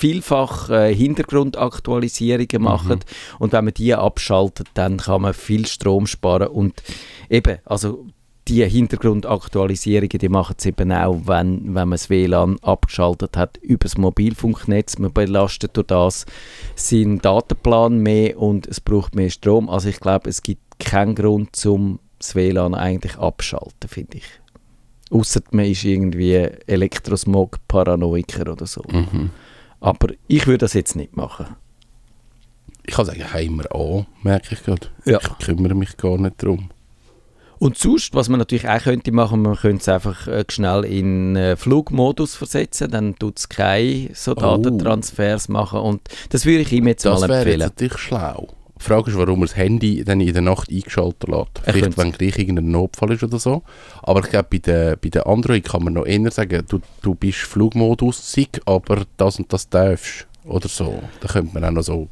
[0.00, 3.00] vielfach äh, Hintergrundaktualisierungen machen
[3.38, 6.82] und wenn man die abschaltet, dann kann man viel Strom sparen und
[7.28, 8.06] eben, also
[8.48, 13.84] die Hintergrundaktualisierungen, die machen es eben auch, wenn, wenn man das WLAN abgeschaltet hat über
[13.84, 14.98] das Mobilfunknetz.
[14.98, 16.26] Man belastet durch das
[16.74, 19.68] seinen Datenplan mehr und es braucht mehr Strom.
[19.68, 24.24] Also ich glaube, es gibt keinen Grund, zum das WLAN eigentlich abschalten, finde ich.
[25.10, 26.36] Außer man ist irgendwie
[26.66, 28.82] Elektrosmog-Paranoiker oder so.
[28.90, 29.30] Mhm.
[29.80, 31.46] Aber ich würde das jetzt nicht machen.
[32.86, 34.88] Ich kann sagen, Heimer an, merke ich gerade.
[35.04, 35.18] Ja.
[35.22, 36.70] Ich kümmere mich gar nicht darum.
[37.58, 41.36] Und sonst, was man natürlich auch könnte machen, man könnte es einfach äh, schnell in
[41.36, 44.34] äh, Flugmodus versetzen, dann tut es keine so Oh.
[44.56, 47.60] Datentransfers machen und das würde ich ihm jetzt Das mal wäre jetzt empfehlen.
[47.60, 48.48] natürlich schlau.
[48.80, 51.50] Die Frage ist, warum er das Handy dann in der Nacht eingeschaltet lässt.
[51.64, 53.62] Vielleicht, wenn gleich irgendein Notfall ist oder so.
[54.02, 57.14] Aber ich glaube, bei den, bei den Android kann man noch eher sagen, du, du
[57.14, 60.26] bist Flugmodus sick, aber das und das darfst.
[60.44, 61.02] Oder so.
[61.20, 62.08] Da könnte man auch noch so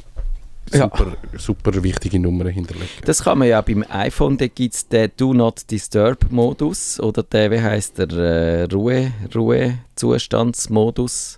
[0.70, 0.81] Ja.
[0.81, 2.88] super, super wichtige Nummern hinterlegen.
[3.07, 7.22] Das kann man ja beim iPhone, da gibt es den Do Not Disturb Modus oder
[7.22, 11.38] der, wie heißt der, äh, Ruhe, Ruhezustandsmodus.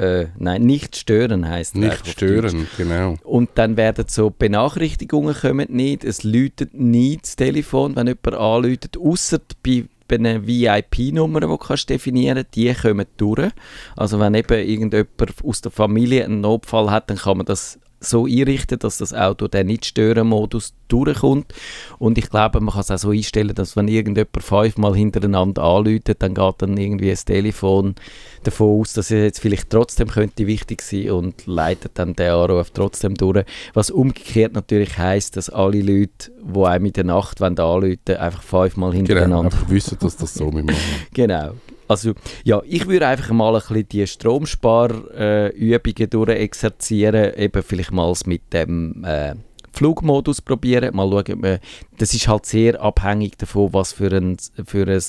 [0.00, 3.16] Äh, nein, nicht stören heißt Nicht stören, genau.
[3.22, 8.96] Und dann werden so Benachrichtigungen kommen nicht, es läutet nie das Telefon, wenn jemand anläutet,
[8.96, 13.50] außer bei einer VIP-Nummer, die du kannst definieren die kommen durch.
[13.94, 18.24] Also wenn eben irgendjemand aus der Familie einen Notfall hat, dann kann man das so
[18.24, 21.52] einrichten, dass das Auto den Nicht-Stören-Modus durchkommt.
[21.98, 26.22] Und ich glaube, man kann es auch so einstellen, dass wenn irgendjemand fünfmal hintereinander anläutet,
[26.22, 27.94] dann geht dann irgendwie das Telefon
[28.42, 32.70] davon aus, dass es jetzt vielleicht trotzdem könnte wichtig sein und leitet dann den Anruf
[32.70, 33.44] trotzdem durch.
[33.74, 38.42] Was umgekehrt natürlich heisst, dass alle Leute, die einem in der Nacht wollen anrufen einfach
[38.42, 40.78] fünfmal Genau, hintereinander einfach wissen, dass das so wir machen.
[41.12, 41.52] Genau.
[41.90, 48.52] Also, ja, ich würde einfach mal ein bisschen die Stromsparübungen durchexerzieren, eben vielleicht mal mit
[48.52, 49.34] dem äh,
[49.72, 51.58] Flugmodus probieren, mal schauen,
[51.98, 55.02] das ist halt sehr abhängig davon, was für ein, für ein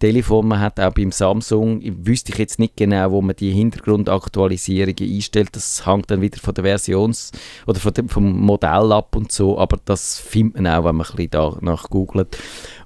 [0.00, 3.50] Telefon man hat, auch beim Samsung, ich wüsste ich jetzt nicht genau, wo man die
[3.50, 7.32] Hintergrundaktualisierungen einstellt, das hängt dann wieder von der Versions-
[7.66, 11.06] oder von dem, vom Modell ab und so, aber das findet man auch, wenn man
[11.06, 12.36] ein bisschen danach googelt.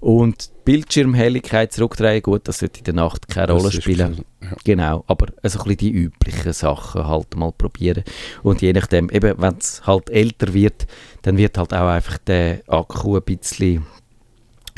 [0.07, 4.25] Und Bildschirmhelligkeit zurückdrehen, gut, das sollte in der Nacht keine Rolle spielen.
[4.41, 4.51] Ja.
[4.63, 8.05] Genau, aber also ein bisschen die üblichen Sachen halt mal probieren.
[8.45, 10.87] Und je nachdem, eben, wenn es halt älter wird,
[11.23, 13.85] dann wird halt auch einfach der Akku ein bisschen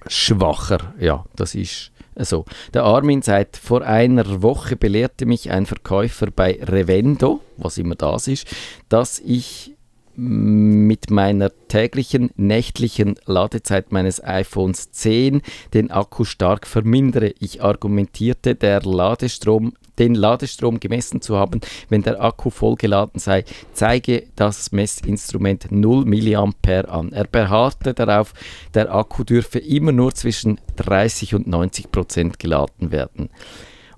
[0.06, 0.94] schwacher.
[0.98, 2.46] Ja, das ist so.
[2.72, 8.28] Der Armin sagt, vor einer Woche belehrte mich ein Verkäufer bei Revendo, was immer das
[8.28, 8.46] ist,
[8.88, 9.74] dass ich
[10.20, 15.42] mit meiner täglichen nächtlichen Ladezeit meines iPhones 10
[15.74, 17.32] den Akku stark vermindere.
[17.38, 24.24] Ich argumentierte, der Ladestrom, den Ladestrom gemessen zu haben, wenn der Akku vollgeladen sei, zeige
[24.34, 26.50] das Messinstrument 0 mA
[26.88, 27.12] an.
[27.12, 28.34] Er beharrte darauf,
[28.74, 33.30] der Akku dürfe immer nur zwischen 30 und 90 Prozent geladen werden.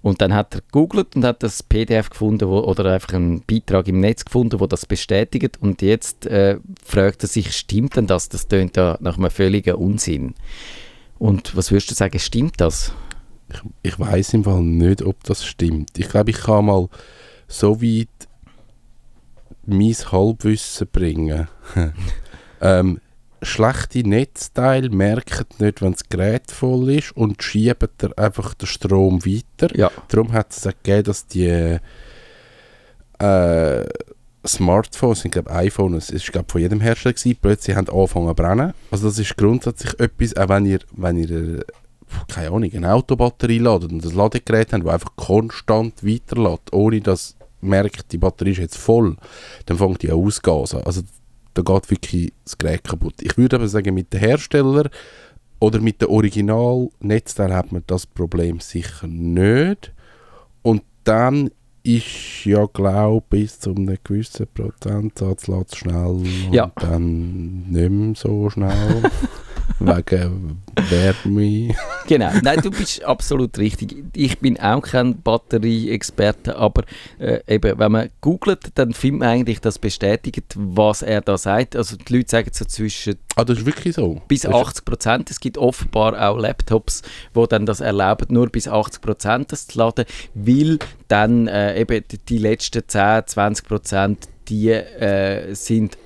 [0.02, 3.86] Und dann hat er gegoogelt und hat das PDF gefunden wo, oder einfach einen Beitrag
[3.88, 5.58] im Netz gefunden, wo das bestätigt.
[5.60, 8.28] Und jetzt äh, fragt er sich, stimmt denn das?
[8.30, 10.34] Das tönt ja nach einem völligen Unsinn.
[11.18, 12.92] Und was würdest du sagen, stimmt das?
[13.52, 15.98] Ich, ich weiß im Fall nicht, ob das stimmt.
[15.98, 16.88] Ich glaube, ich kann mal
[17.46, 18.08] so weit
[19.66, 21.48] mein Halbwissen bringen.
[22.62, 23.00] ähm,
[23.42, 29.24] schlechte Netzteile merken nicht, wenn das Gerät voll ist und schieben der einfach den Strom
[29.24, 29.74] weiter.
[29.76, 29.90] Ja.
[30.08, 31.78] Darum hat es gegeben, dass die
[33.18, 33.84] äh,
[34.46, 38.34] Smartphones, ich glaube iPhone, es ist glaub, von jedem Hersteller gewesen, plötzlich haben angefangen zu
[38.34, 38.72] brennen.
[38.90, 41.64] Also das ist grundsätzlich etwas, auch wenn ihr, wenn ihr äh,
[42.28, 47.36] keine Ahnung, eine Autobatterie ladet und ein Ladegerät habt, das einfach konstant weiterlädt, ohne dass
[47.60, 49.16] merkt, die Batterie ist jetzt voll,
[49.66, 50.82] dann fängt die an auszugasen.
[50.82, 51.02] Also
[51.54, 53.14] da geht wirklich das Gerät kaputt.
[53.20, 54.88] Ich würde aber sagen, mit den Herstellern
[55.58, 59.92] oder mit den Original-Netzteilen hat man das Problem sicher nicht.
[60.62, 61.50] Und dann
[61.82, 66.70] ist ja, glaube bis zu einem gewissen Prozentsatz schnell und Ja.
[66.76, 69.02] dann nicht mehr so schnell.
[69.80, 71.74] wegen Wärme.
[72.06, 73.96] Genau, nein, du bist absolut richtig.
[74.14, 76.82] Ich bin auch kein Batterieexperte, aber
[77.18, 81.76] äh, eben, wenn man googelt, dann findet man eigentlich das bestätigt, was er da sagt.
[81.76, 84.20] Also die Leute sagen so zwischen Ah, das ist wirklich so?
[84.28, 85.30] bis Das ist- 80 Prozent.
[85.30, 87.02] Es gibt offenbar auch Laptops,
[87.34, 92.04] wo dann das erlauben, nur bis 80 Prozent das zu laden, weil dann äh, eben
[92.10, 95.96] die- die letzten 10, 20 Prozent, die äh, sind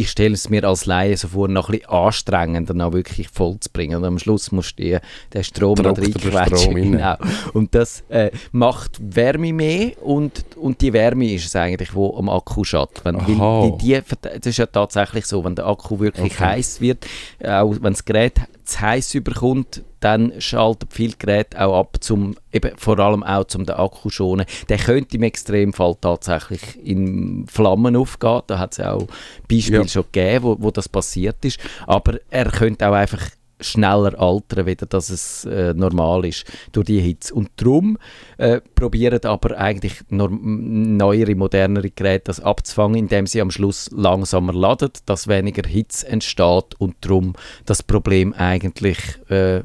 [0.00, 3.58] ich stelle es mir als Laie so vor, noch ein bisschen anstrengender, noch wirklich voll
[3.58, 3.96] zu bringen.
[3.96, 4.98] Und am Schluss musst du die-
[5.34, 6.74] den Strom der reinquetschen.
[6.92, 7.16] Genau.
[7.52, 12.28] Und das äh, macht Wärme mehr und, und die Wärme ist es eigentlich, wo am
[12.28, 13.04] Akku schadet.
[13.04, 16.44] Wenn, weil die, das ist ja tatsächlich so, wenn der Akku wirklich Okay.
[16.44, 17.04] heiß wird,
[17.44, 18.34] auch wenn das Gerät
[18.64, 23.66] zu heiß überkommt, dann schaltet viel Gerät auch ab, zum, eben vor allem auch zum
[23.66, 24.46] den Akku schonen.
[24.68, 28.42] Der könnte im Extremfall tatsächlich in Flammen aufgehen.
[28.46, 29.06] Da hat es auch
[29.50, 29.88] Beispiele Ja.
[29.88, 31.58] schon gegeben, wo, wo das passiert ist.
[31.86, 33.22] Aber er könnte auch einfach
[33.60, 37.34] schneller altern, wieder dass es äh, normal ist durch die Hitze.
[37.34, 37.98] Und darum
[38.36, 44.90] äh, probieren aber eigentlich neuere, modernere Geräte das abzufangen, indem sie am Schluss langsamer laden,
[45.06, 47.34] dass weniger Hitze entsteht und darum
[47.66, 49.62] das Problem eigentlich äh,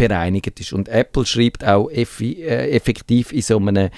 [0.00, 0.72] bereinigt ist.
[0.72, 3.90] Und Apple schreibt auch äh, effektiv in so einem äh,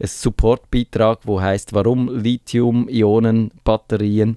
[0.00, 4.36] Supportbeitrag, wo heißt, warum Lithium-Ionen-Batterien.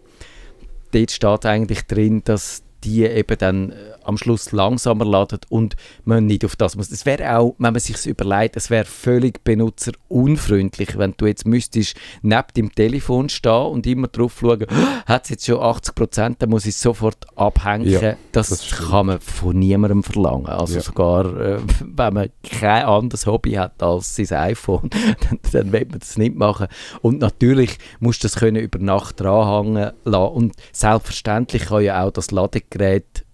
[0.91, 6.25] Dort steht eigentlich drin, dass die eben dann äh, am Schluss langsamer laden und man
[6.25, 6.91] nicht auf das muss.
[6.91, 11.95] Es wäre auch, wenn man sich überlegt, es wäre völlig benutzerunfreundlich, wenn du jetzt müsstest
[12.21, 14.65] neben dem Telefon stehen und immer drauf schauen,
[15.05, 17.87] hat es jetzt schon 80 Prozent, dann muss ich es sofort abhängen.
[17.87, 20.47] Ja, das, das kann man von niemandem verlangen.
[20.47, 20.81] Also Ja.
[20.81, 24.89] sogar, äh, wenn man kein anderes Hobby hat als sein iPhone,
[25.29, 26.67] dann, dann will man das nicht machen.
[27.01, 30.33] Und natürlich musst du das können über Nacht dranhängen lassen.
[30.33, 32.31] Und selbstverständlich kann ja auch das
[32.71, 33.25] Ladegerät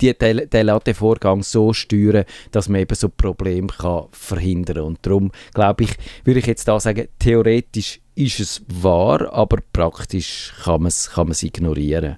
[0.00, 5.32] die, den, den Ladevorgang so steuern, dass man eben so Probleme kann verhindern Und darum,
[5.54, 5.90] glaube ich,
[6.24, 11.26] würde ich jetzt da sagen, theoretisch ist es wahr, aber praktisch kann man es kann
[11.26, 12.16] man's ignorieren.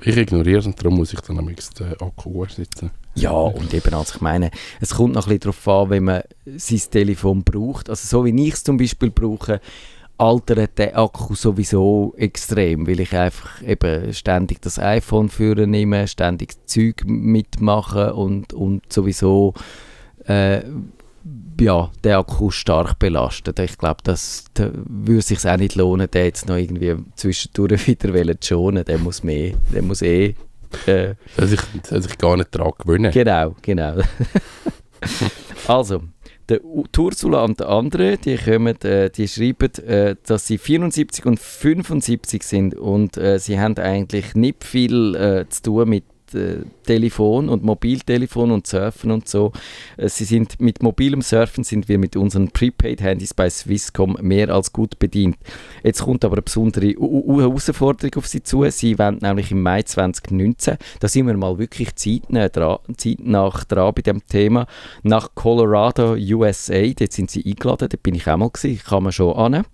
[0.00, 2.90] Ich ignoriere es und darum muss ich dann am nächsten Akku sitzen.
[3.14, 6.22] Ja, und eben, also ich meine, es kommt noch ein bisschen darauf an, wenn man
[6.56, 7.88] sein Telefon braucht.
[7.88, 9.60] Also so wie ich es zum Beispiel brauche,
[10.18, 16.54] altert der Akku sowieso extrem, weil ich einfach eben ständig das iPhone führen nehme, ständig
[16.66, 19.54] Zeug mitmache und, und sowieso
[20.26, 20.62] äh,
[21.60, 23.58] ja, der Akku stark belastet.
[23.58, 28.40] Ich glaube, das da würde sich auch nicht lohnen, den jetzt noch irgendwie zwischendurch wieder
[28.40, 28.84] zu schonen.
[28.84, 30.34] Der muss mehr, der muss eh
[30.86, 33.12] äh, Soll sich, soll sich gar nicht daran gewöhnen.
[33.12, 33.96] Genau, genau.
[35.68, 36.02] also,
[36.48, 41.40] der Ursula und der andere, die, kommen, äh, die schreiben, äh, dass sie 74 und
[41.40, 46.04] 75 sind und äh, sie haben eigentlich nicht viel äh, zu tun mit
[46.84, 49.52] Telefon und Mobiltelefon und Surfen und so.
[49.96, 54.72] Äh, sie sind mit mobilem Surfen sind wir mit unseren Prepaid-Handys bei Swisscom mehr als
[54.72, 55.36] gut bedient.
[55.82, 58.68] Jetzt kommt aber eine besondere Herausforderung auf sie zu.
[58.70, 63.94] Sie wollen nämlich im Mai 2019, da sind wir mal wirklich zeitnah dran, zeitnah dran
[63.94, 64.66] bei dem Thema,
[65.02, 66.82] nach Colorado, USA.
[66.98, 69.64] Dort sind sie eingeladen, dort bin ich auch mal gewesen, kann man schon an.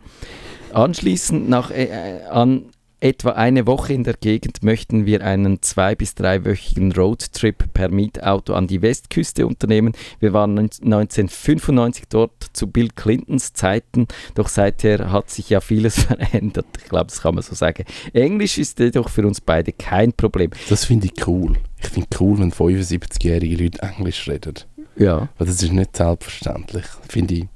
[0.72, 2.66] Anschließend nach, äh, äh, an
[3.00, 8.54] etwa eine Woche in der Gegend möchten wir einen zwei- bis dreiwöchigen Roadtrip per Mietauto
[8.54, 9.92] an die Westküste unternehmen.
[10.20, 16.66] Wir waren 1995 dort zu Bill Clintons Zeiten, doch seither hat sich ja vieles verändert.
[16.78, 17.84] Ich glaube, das kann man so sagen.
[18.12, 20.50] Englisch ist jedoch für uns beide kein Problem.
[20.68, 21.56] Das finde ich cool.
[21.82, 24.54] Ich finde cool, wenn 75-jährige Leute Englisch reden.
[24.96, 25.28] Ja.
[25.38, 26.84] Weil das ist nicht selbstverständlich.
[27.08, 27.46] Finde ich.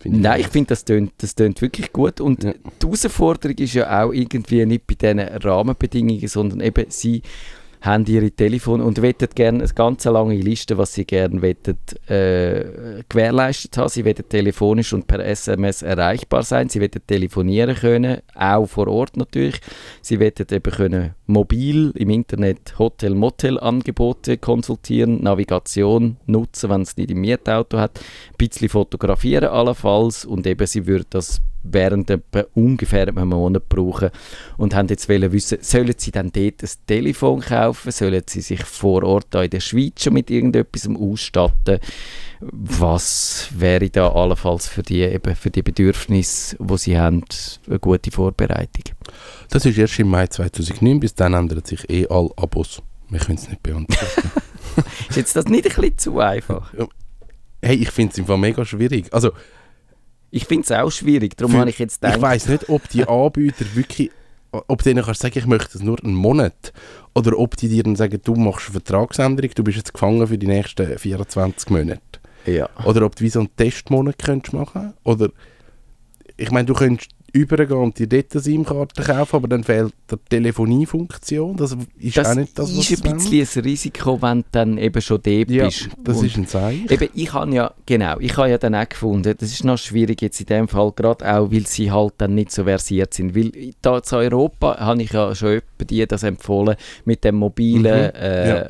[0.00, 2.20] Finde Nein, ich finde, das tönt, das tönt wirklich gut.
[2.20, 2.52] Und Ja.
[2.52, 7.22] die Herausforderung ist ja auch irgendwie nicht bei diesen Rahmenbedingungen, sondern eben, sie
[7.80, 11.78] haben ihre Telefone und wettet gerne eine ganz lange Liste, was sie gerne wettet,
[12.10, 13.88] äh, gewährleistet haben.
[13.88, 16.68] Sie wettet telefonisch und per SMS erreichbar sein.
[16.68, 19.60] Sie wettet telefonieren können, auch vor Ort natürlich.
[20.02, 27.20] Sie wettet eben können mobil im Internet Hotel-Motel-Angebote konsultieren, Navigation nutzen, wenn es nicht im
[27.20, 33.28] Mietauto hat, ein bisschen fotografieren allenfalls und eben sie würde das während etwa ungefähr einem
[33.28, 34.10] Monat brauchen
[34.56, 38.64] und haben jetzt wollen wissen, sollen sie dann dort ein Telefon kaufen, sollen sie sich
[38.64, 41.78] vor Ort da in der Schweiz schon mit irgendetwas ausstatten,
[42.40, 47.24] was wäre da allenfalls für die, eben für die Bedürfnisse, wo sie haben,
[47.66, 48.94] eine gute Vorbereitung?
[49.50, 52.82] Das ist erst im Mai 2009, bis dann ändern sich eh alle Abos.
[53.08, 54.30] Wir können es nicht beantworten.
[55.08, 56.72] Ist jetzt das nicht ein bisschen zu einfach?
[57.62, 59.12] hey, ich finde es im Fall mega schwierig.
[59.12, 59.32] Also,
[60.30, 63.04] Ich finde es auch schwierig, darum habe ich jetzt ich gedacht, weiß nicht, ob die
[63.08, 64.10] Anbieter wirklich
[64.50, 66.72] ob denen kannst du sagen, ich möchte es nur einen Monat.
[67.14, 70.38] Oder ob die dir dann sagen, du machst eine Vertragsänderung, du bist jetzt gefangen für
[70.38, 72.00] die nächsten 24 Monate.
[72.46, 72.68] Ja.
[72.84, 75.28] Oder ob du wie so einen Testmonat könntest machen Oder,
[76.36, 80.16] ich meine, du könntest übergehen und dir dort eine SIM-Karte kaufen, aber dann fehlt die
[80.30, 81.56] Telefoniefunktion.
[81.56, 84.78] Das ist Das auch nicht das, was ist ein bisschen ein Risiko, wenn du dann
[84.78, 85.88] eben schon dort Ja, bist.
[86.04, 86.88] das Und ist ein Zeichen.
[86.88, 90.22] Eben, ich habe ja, genau, ich habe ja dann auch gefunden, das ist noch schwierig
[90.22, 93.34] jetzt in dem Fall, gerade auch, weil sie halt dann nicht so versiert sind.
[93.34, 98.20] Weil da in Europa habe ich ja schon die das empfohlen, mit dem mobilen Mhm,
[98.20, 98.68] äh, äh,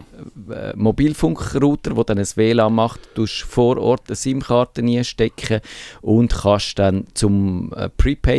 [0.77, 5.61] Mobilfunkrouter, der dann ein WLAN macht, du vor Ort eine SIM-Karte stecken
[6.01, 7.89] und kannst dann zum äh,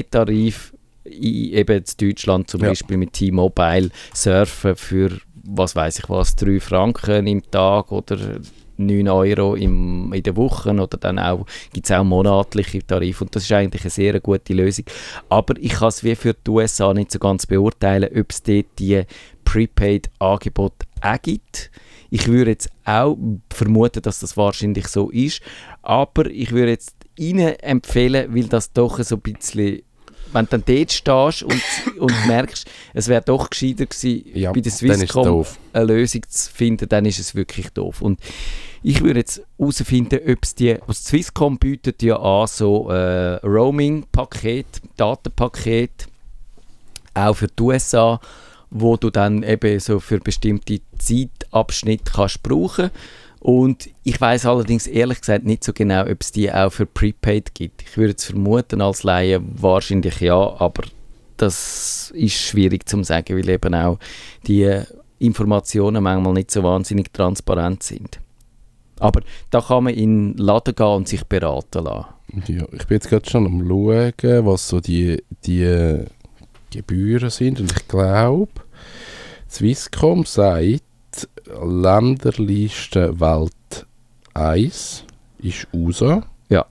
[0.10, 2.69] Prepaid-Tarif in, eben in Deutschland zum Ja.
[2.69, 5.17] Beispiel mit T-Mobile surfen für
[5.52, 8.39] was weiß ich was, 3 Franken im Tag oder
[8.78, 13.36] 9 Euro im, in der Woche oder dann auch, gibt es auch monatliche Tarife und
[13.36, 14.86] das ist eigentlich eine sehr gute Lösung.
[15.28, 18.67] Aber ich kann es wie für die USA nicht so ganz beurteilen, ob es dort
[18.78, 19.04] die
[19.43, 21.72] Prepaid-Angebote auch gibt.
[22.10, 23.17] Ich würde jetzt auch
[23.52, 25.41] vermuten, dass das wahrscheinlich so ist,
[25.82, 29.82] aber ich würde jetzt Ihnen empfehlen, weil das doch so ein bisschen
[30.31, 31.61] wenn du dann dort stehst und,
[31.99, 36.87] und merkst, es wäre doch gescheiter gewesen, Ja, bei der Swisscom eine Lösung zu finden,
[36.89, 38.01] dann ist es wirklich doof.
[38.01, 38.19] Und
[38.81, 44.81] ich würde jetzt herausfinden, ob es die, was Swisscom bietet ja an, so äh, Roaming-Paket,
[44.95, 46.07] Datenpaket,
[47.13, 48.19] auch für die USA,
[48.69, 52.91] wo du dann eben so für bestimmte Zeitabschnitte kannst brauchen
[53.39, 57.56] und ich weiß allerdings ehrlich gesagt nicht so genau, ob es die auch für Prepaid
[57.56, 57.84] gibt.
[57.84, 60.84] Ich würde es vermuten als Laie wahrscheinlich ja, aber
[61.38, 63.97] das ist schwierig zu sagen, weil eben auch
[64.45, 64.82] die
[65.19, 68.19] Informationen manchmal nicht so wahnsinnig transparent sind.
[68.99, 72.08] Aber da kann man in den Laden gehen und sich beraten lassen.
[72.47, 76.04] Ja, ich bin jetzt gerade schon am schauen, was so die, die
[76.71, 77.62] Gebühren sind.
[77.62, 78.52] Und ich glaube,
[79.49, 80.84] Swisscom sagt,
[81.45, 83.86] Länderliste Welt
[84.34, 85.06] 1
[85.39, 86.04] ist raus.
[86.50, 86.65] Ja.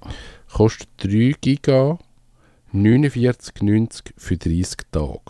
[0.53, 1.99] Kostet 3 Giga,
[2.75, 5.21] 49,90 für 30 Tage.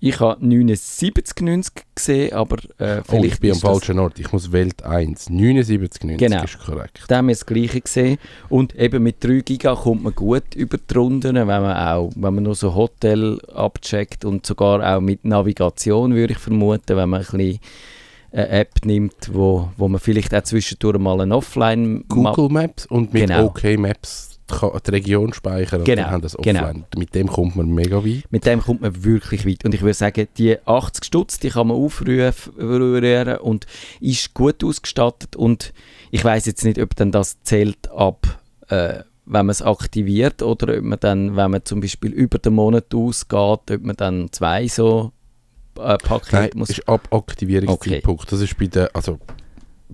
[0.00, 4.20] Ich habe 79,90 gesehen, aber äh, Oh, ich vielleicht bin am ist das- falschen Ort.
[4.20, 5.28] Ich muss Welt 1.
[5.28, 6.44] 79,90 Genau.
[6.44, 7.02] ist korrekt.
[7.08, 8.18] Da haben wir das Gleiche gesehen.
[8.48, 12.32] Und eben mit 3 Giga kommt man gut über die Runden, wenn man auch, wenn
[12.34, 17.20] man nur so Hotel abcheckt und sogar auch mit Navigation, würde ich vermuten, wenn man
[17.22, 17.58] ein bisschen
[18.32, 23.12] eine App nimmt, wo, wo man vielleicht auch zwischendurch mal ein offline Google Maps und
[23.12, 23.46] mit Genau.
[23.46, 26.60] OK Maps die Region speichern und Genau, dann haben das genau.
[26.60, 26.84] offline.
[26.96, 28.24] Mit dem kommt man mega weit.
[28.30, 29.64] Mit dem kommt man wirklich weit.
[29.64, 33.66] Und ich würde sagen, die 80 Stutz, die kann man aufrühren und
[34.00, 35.36] ist gut ausgestattet.
[35.36, 35.72] Und
[36.10, 40.78] ich weiß jetzt nicht, ob dann das zählt ab, äh, wenn man es aktiviert oder
[40.78, 44.66] ob man dann, wenn man zum Beispiel über den Monat ausgeht, ob man dann zwei
[44.66, 45.12] so
[45.78, 46.70] äh, Pakete Nein, muss.
[46.70, 48.30] ist ab Aktivierungszeitpunkt.
[48.30, 49.18] Das ist bei der, also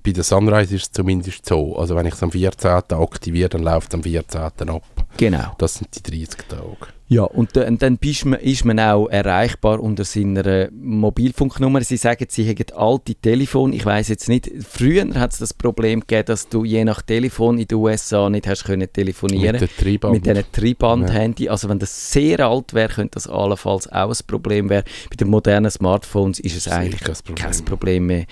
[0.05, 1.77] bei der Sunrise ist es zumindest so.
[1.77, 2.71] Also wenn ich es am 14.
[2.91, 4.69] aktiviere, dann läuft es am 14.
[4.69, 4.83] ab.
[5.17, 5.55] Genau.
[5.59, 6.93] Das sind die 30 Tage.
[7.07, 11.83] Ja, und dann, dann man, ist man auch erreichbar unter seiner Mobilfunknummer.
[11.83, 13.73] Sie sagen, sie hätten alte Telefon.
[13.73, 17.59] Ich weiß jetzt nicht, früher hat es das Problem gegeben, dass du je nach Telefon
[17.59, 20.15] in den USA nicht hast können telefonieren Mit der Treiband.
[20.15, 21.49] mit diesen Triband-Handy.
[21.49, 24.87] Also wenn das sehr alt wäre, könnte das allenfalls auch ein Problem werden.
[25.11, 27.37] Bei den modernen Smartphones ist es Das ist eigentlich kein Problem.
[27.37, 28.25] kein Problem mehr.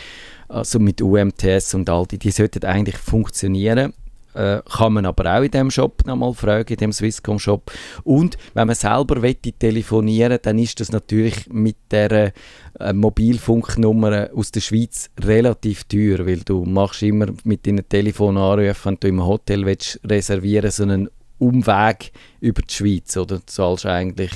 [0.53, 3.95] Also mit UMTS und all die, die sollten eigentlich funktionieren.
[4.35, 7.71] Äh, kann man aber auch in dem Shop nochmal fragen, in dem Swisscom Shop.
[8.03, 12.33] Und wenn man selber wette telefonieren, dann ist das natürlich mit der
[12.79, 18.93] äh, Mobilfunknummer aus der Schweiz relativ teuer, weil du machst immer mit deinem Telefon anrufen,
[18.93, 23.85] wenn du im Hotel willst reservieren, so einen Umweg über die Schweiz, oder du zahlst
[23.85, 24.33] eigentlich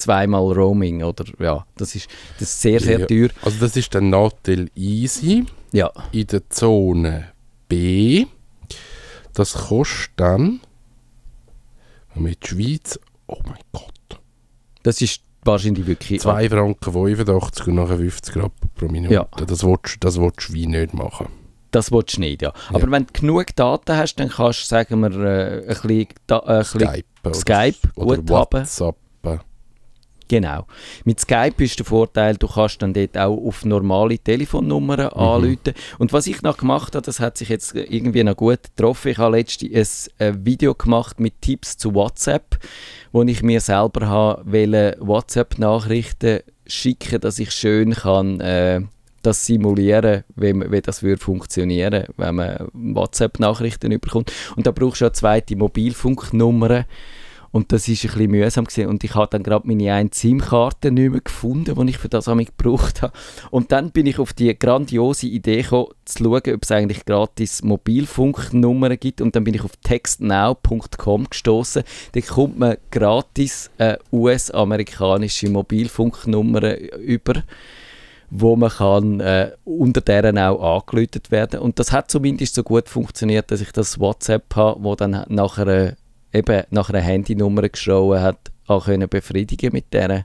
[0.00, 2.08] zweimal Roaming, oder ja, das ist,
[2.38, 3.06] das ist sehr, sehr Ja.
[3.06, 3.28] teuer.
[3.42, 7.28] Also das ist der Natel Easy Ja, in der Zone
[7.68, 8.26] B.
[9.34, 10.60] Das kostet dann,
[12.16, 14.20] die Schweiz, oh mein Gott,
[14.82, 19.14] das ist wahrscheinlich wirklich 2 Franken 85 und nachher 50 Rappen pro Minute.
[19.14, 19.26] Ja.
[19.46, 21.28] Das willst das willst du wie nicht machen.
[21.70, 22.52] Das willst du nicht, ja.
[22.70, 26.38] Aber wenn du genug Daten hast, dann kannst du, sagen wir, äh, ein bisschen, da,
[26.40, 27.04] äh, ein bisschen Skype.
[27.24, 28.52] oder- Skype oder gut haben.
[28.60, 28.96] WhatsApp.
[30.30, 30.64] Genau.
[31.04, 35.74] Mit Skype ist der Vorteil, du kannst dann dort auch auf normale Telefonnummern anrufen.
[35.98, 39.08] Und was ich noch gemacht habe, das hat sich jetzt irgendwie noch gut getroffen.
[39.08, 42.60] Ich habe letztens ein Video gemacht mit Tipps zu WhatsApp,
[43.10, 48.82] wo ich mir selber habe WhatsApp-Nachrichten schicken, dass ich schön kann äh,
[49.22, 54.32] das simulieren, wie, wie das würde funktionieren, wenn man WhatsApp-Nachrichten überkommt.
[54.54, 56.86] Und da brauchst du ja zweite Mobilfunknummer.
[57.52, 58.88] Und das ist ein bisschen mühsam gewesen.
[58.88, 62.28] Und ich habe dann gerade meine eine SIM-Karte nicht mehr gefunden, die ich für das
[62.28, 63.12] einmal gebraucht habe.
[63.50, 67.62] Und dann bin ich auf die grandiose Idee gekommen, zu schauen, ob es eigentlich gratis
[67.62, 69.20] Mobilfunknummern gibt.
[69.20, 71.82] Und dann bin ich auf textnow.com gestoßen.
[72.12, 77.42] Da kommt man gratis äh, US-amerikanische Mobilfunknummern über
[78.30, 82.88] wo man kann, äh, unter deren auch angelötet werden Und das hat zumindest so gut
[82.88, 85.94] funktioniert, dass ich das WhatsApp habe, wo dann nachher äh,
[86.32, 90.24] eben nach einer Handynummer geschrieben hat, auch können befriedigen mit denen.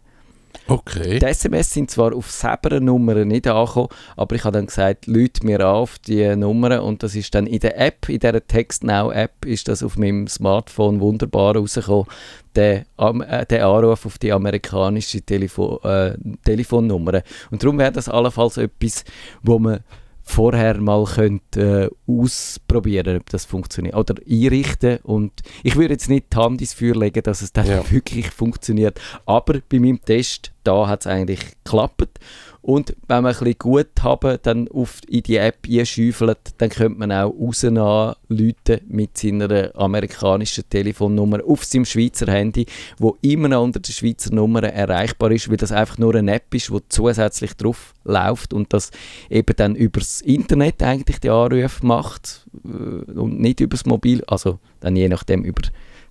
[0.68, 1.20] Okay.
[1.20, 5.46] Die SMS sind zwar auf selber Nummern nicht angekommen, aber ich habe dann gesagt, Leute
[5.46, 9.68] mir auf die Nummern und das ist dann in der App, in dieser TextNow-App, ist
[9.68, 12.08] das auf meinem Smartphone wunderbar rausgekommen,
[12.56, 17.22] der, äh, der Anruf auf die amerikanische Telefo äh, Telefonnummer.
[17.52, 19.04] Und darum wäre das allenfalls etwas,
[19.44, 19.82] wo man
[20.28, 23.96] vorher mal könnt, äh, ausprobieren ob das funktioniert.
[23.96, 24.98] Oder einrichten.
[25.04, 25.32] Und
[25.64, 27.84] ich würde jetzt nicht die Hand ins Feuer legen, dass es dann Ja.
[27.92, 29.00] wirklich funktioniert.
[29.26, 32.20] Aber bei meinem Test, da hat es eigentlich geklappt.
[32.66, 36.98] Und wenn man ein bisschen gut haben, dann auf, in die App einschäufelt, dann könnte
[36.98, 42.66] man auch Leute mit seiner amerikanischen Telefonnummer auf seinem Schweizer Handy,
[42.98, 46.52] wo immer noch unter der Schweizer Nummer erreichbar ist, weil das einfach nur eine App
[46.56, 48.90] ist, wo zusätzlich drauf läuft und das
[49.30, 54.96] eben dann übers Internet eigentlich die Anrufe macht äh, und nicht übers Mobil, also dann
[54.96, 55.62] je nachdem über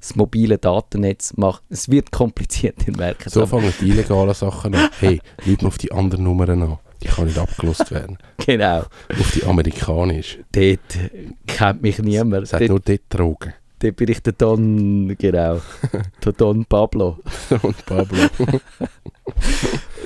[0.04, 1.62] das mobile Datennetz macht.
[1.70, 3.32] Es wird kompliziert, ihr merkt es.
[3.32, 4.90] So fangen die illegalen Sachen an.
[5.00, 6.78] Hey, Leute auf die anderen Nummern an.
[7.02, 8.18] Die kann nicht abgelost werden.
[8.44, 8.80] Genau.
[9.08, 10.44] Auf die amerikanische.
[10.52, 10.98] Dort
[11.46, 12.42] kennt mich niemand.
[12.42, 13.54] Es hat nur dort Drogen.
[13.78, 15.62] dort bin ich der Don, genau.
[16.24, 17.18] der Don Pablo.
[17.62, 18.18] Und Pablo.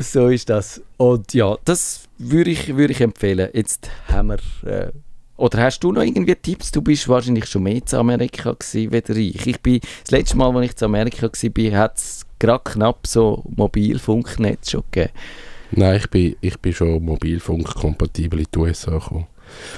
[0.01, 0.81] So ist das.
[0.97, 3.51] Und ja, das würde ich, würde ich empfehlen.
[3.53, 4.71] Jetzt haben wir...
[4.71, 4.93] Äh,
[5.39, 6.73] oder hast du noch irgendwie Tipps?
[6.73, 9.47] Du bist wahrscheinlich schon mehr zu Amerika gewesen, wie ich.
[9.47, 13.45] ich bin, das letzte Mal, als ich zu Amerika war, hat es gerade knapp so
[13.57, 15.13] Mobilfunknetz schon gegeben.
[15.71, 19.27] Nein, ich bin, ich bin schon mobilfunkkompatibel in die USA gekommen.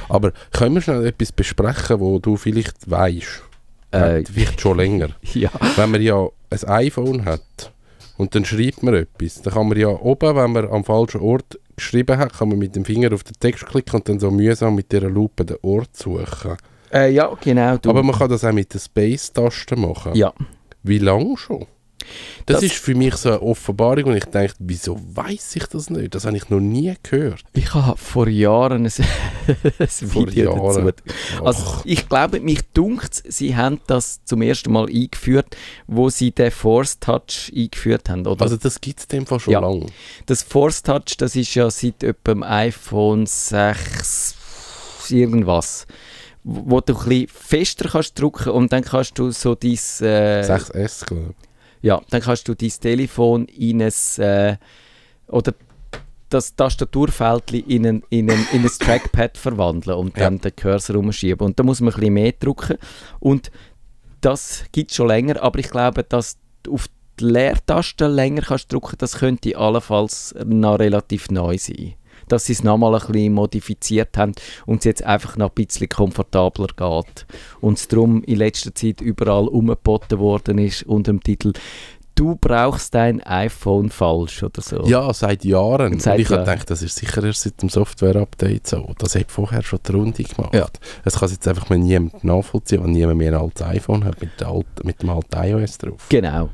[0.09, 3.43] Aber können wir schnell etwas besprechen, wo du vielleicht weißt?
[3.91, 5.11] Äh, vielleicht schon länger.
[5.35, 5.51] ja.
[5.77, 7.73] Wenn man ja ein iPhone hat
[8.17, 11.59] und dann schreibt man etwas, dann kann man ja oben, wenn man am falschen Ort
[11.81, 14.75] geschrieben hat, kann man mit dem Finger auf den Text klicken und dann so mühsam
[14.75, 16.57] mit dieser Lupe den Ort suchen.
[16.93, 17.77] Äh, ja, genau.
[17.79, 17.91] Du.
[17.91, 20.15] Aber man kann das auch mit der Space-Taste machen.
[20.15, 20.33] ja.
[20.83, 21.67] Wie lange schon?
[22.47, 25.91] Das, Das- ist für mich so eine Offenbarung und ich denke, wieso weiß ich das
[25.91, 26.15] nicht?
[26.15, 27.43] Das habe ich noch nie gehört.
[27.53, 28.93] Ich habe vor Jahren ein,
[29.79, 30.87] ein Vor Video Jahren.
[30.87, 31.45] dazu.
[31.45, 35.57] Also ich glaube, mich dunkt, sie haben das zum ersten Mal eingeführt,
[35.87, 38.27] wo sie den Force Touch eingeführt haben.
[38.27, 38.43] Oder?
[38.43, 39.61] Also das gibt es dem Fall schon Ja.
[39.61, 39.87] lange.
[40.27, 44.37] das Force Touch, das ist ja seit etwa dem iPhone 6
[45.11, 45.87] irgendwas,
[46.45, 50.43] wo wo du ein bisschen fester kannst drücken und dann kannst du so dein, äh,
[50.43, 51.50] 6S, glaube ich.
[51.83, 54.57] Ja, dann kannst du dein Telefon in ein, äh,
[55.29, 55.55] oder
[56.29, 60.25] das Tastaturfeld in ein, in, ein, in ein Trackpad verwandeln und Ja.
[60.25, 61.45] dann den Cursor umschieben.
[61.47, 62.77] Und da muss man ein bisschen mehr drücken.
[63.19, 63.51] Und
[64.21, 66.87] das gibt es schon länger, aber ich glaube, dass du auf
[67.19, 71.95] die Leertaste länger kannst drücken, das könnte allenfalls noch relativ neu sein.
[72.31, 74.33] Dass sie es nochmal ein bisschen modifiziert haben
[74.67, 77.27] und es jetzt einfach noch ein bisschen komfortabler geht.
[77.61, 81.53] Und es darum in letzter Zeit überall umgeboten worden ist unter dem Titel
[82.15, 84.85] «Du brauchst dein iPhone falsch» oder so.
[84.85, 85.99] Ja, seit Jahren.
[85.99, 86.45] Seit und ich habe Jahren.
[86.45, 88.95] gedacht, das ist sicher erst seit dem Software-Update so.
[88.99, 90.55] Das hat vorher schon die Runde gemacht.
[90.55, 90.67] Ja.
[91.05, 94.43] Es kann jetzt einfach mal niemand nachvollziehen, weil niemand mehr ein altes iPhone hat mit,
[94.43, 96.07] alt, mit dem alten iOS drauf.
[96.11, 96.51] Genau.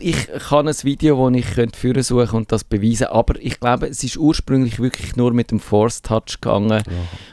[0.00, 3.86] Ich kann ein Video, das ich könnte führen suchen und das beweisen, aber ich glaube,
[3.88, 6.82] es ist ursprünglich wirklich nur mit dem Force Touch gegangen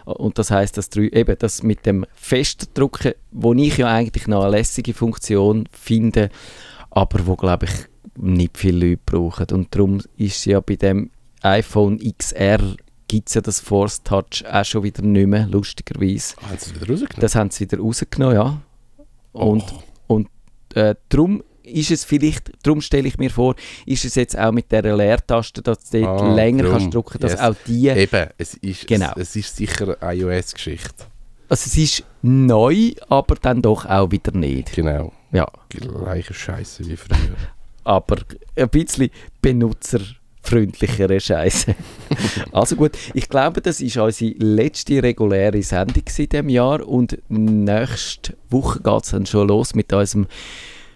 [0.05, 4.43] und das heißt, dass drü- eben das mit dem Festdrücken, wo ich ja eigentlich noch
[4.43, 6.29] eine lässige Funktion finde,
[6.91, 7.71] aber wo glaube ich
[8.15, 11.11] nicht viele Leute brauchen und darum ist ja bei dem
[11.41, 12.59] iPhone XR
[13.09, 16.35] gibt es ja das Force Touch auch schon wieder nicht mehr, lustigerweise.
[16.41, 17.19] Ah, Haben sie es wieder rausgenommen?
[17.21, 18.61] Das haben sie wieder rausgenommen, ja.
[19.33, 19.63] Und,
[20.07, 20.27] und
[20.75, 23.55] äh, darum ist es vielleicht, darum stelle ich mir vor,
[23.85, 26.71] ist es jetzt auch mit dieser Leertaste, dass du dort Ah, länger drum.
[26.73, 27.41] kannst drücken, dass Yes.
[27.41, 29.11] auch die, Eben, es ist, Genau.
[29.15, 31.05] es, es ist sicher eine iOS-Geschichte.
[31.47, 34.73] also es ist neu, aber dann doch auch wieder nicht.
[34.73, 35.13] Genau.
[35.31, 37.35] Ja, Gleiche Scheiße wie früher.
[37.83, 38.17] aber
[38.55, 39.09] ein bisschen
[39.41, 41.75] benutzerfreundlichere Scheiße.
[42.51, 48.35] also gut, ich glaube, das ist unsere letzte reguläre Sendung in diesem Jahr und nächste
[48.49, 50.27] Woche geht es dann schon los mit unserem,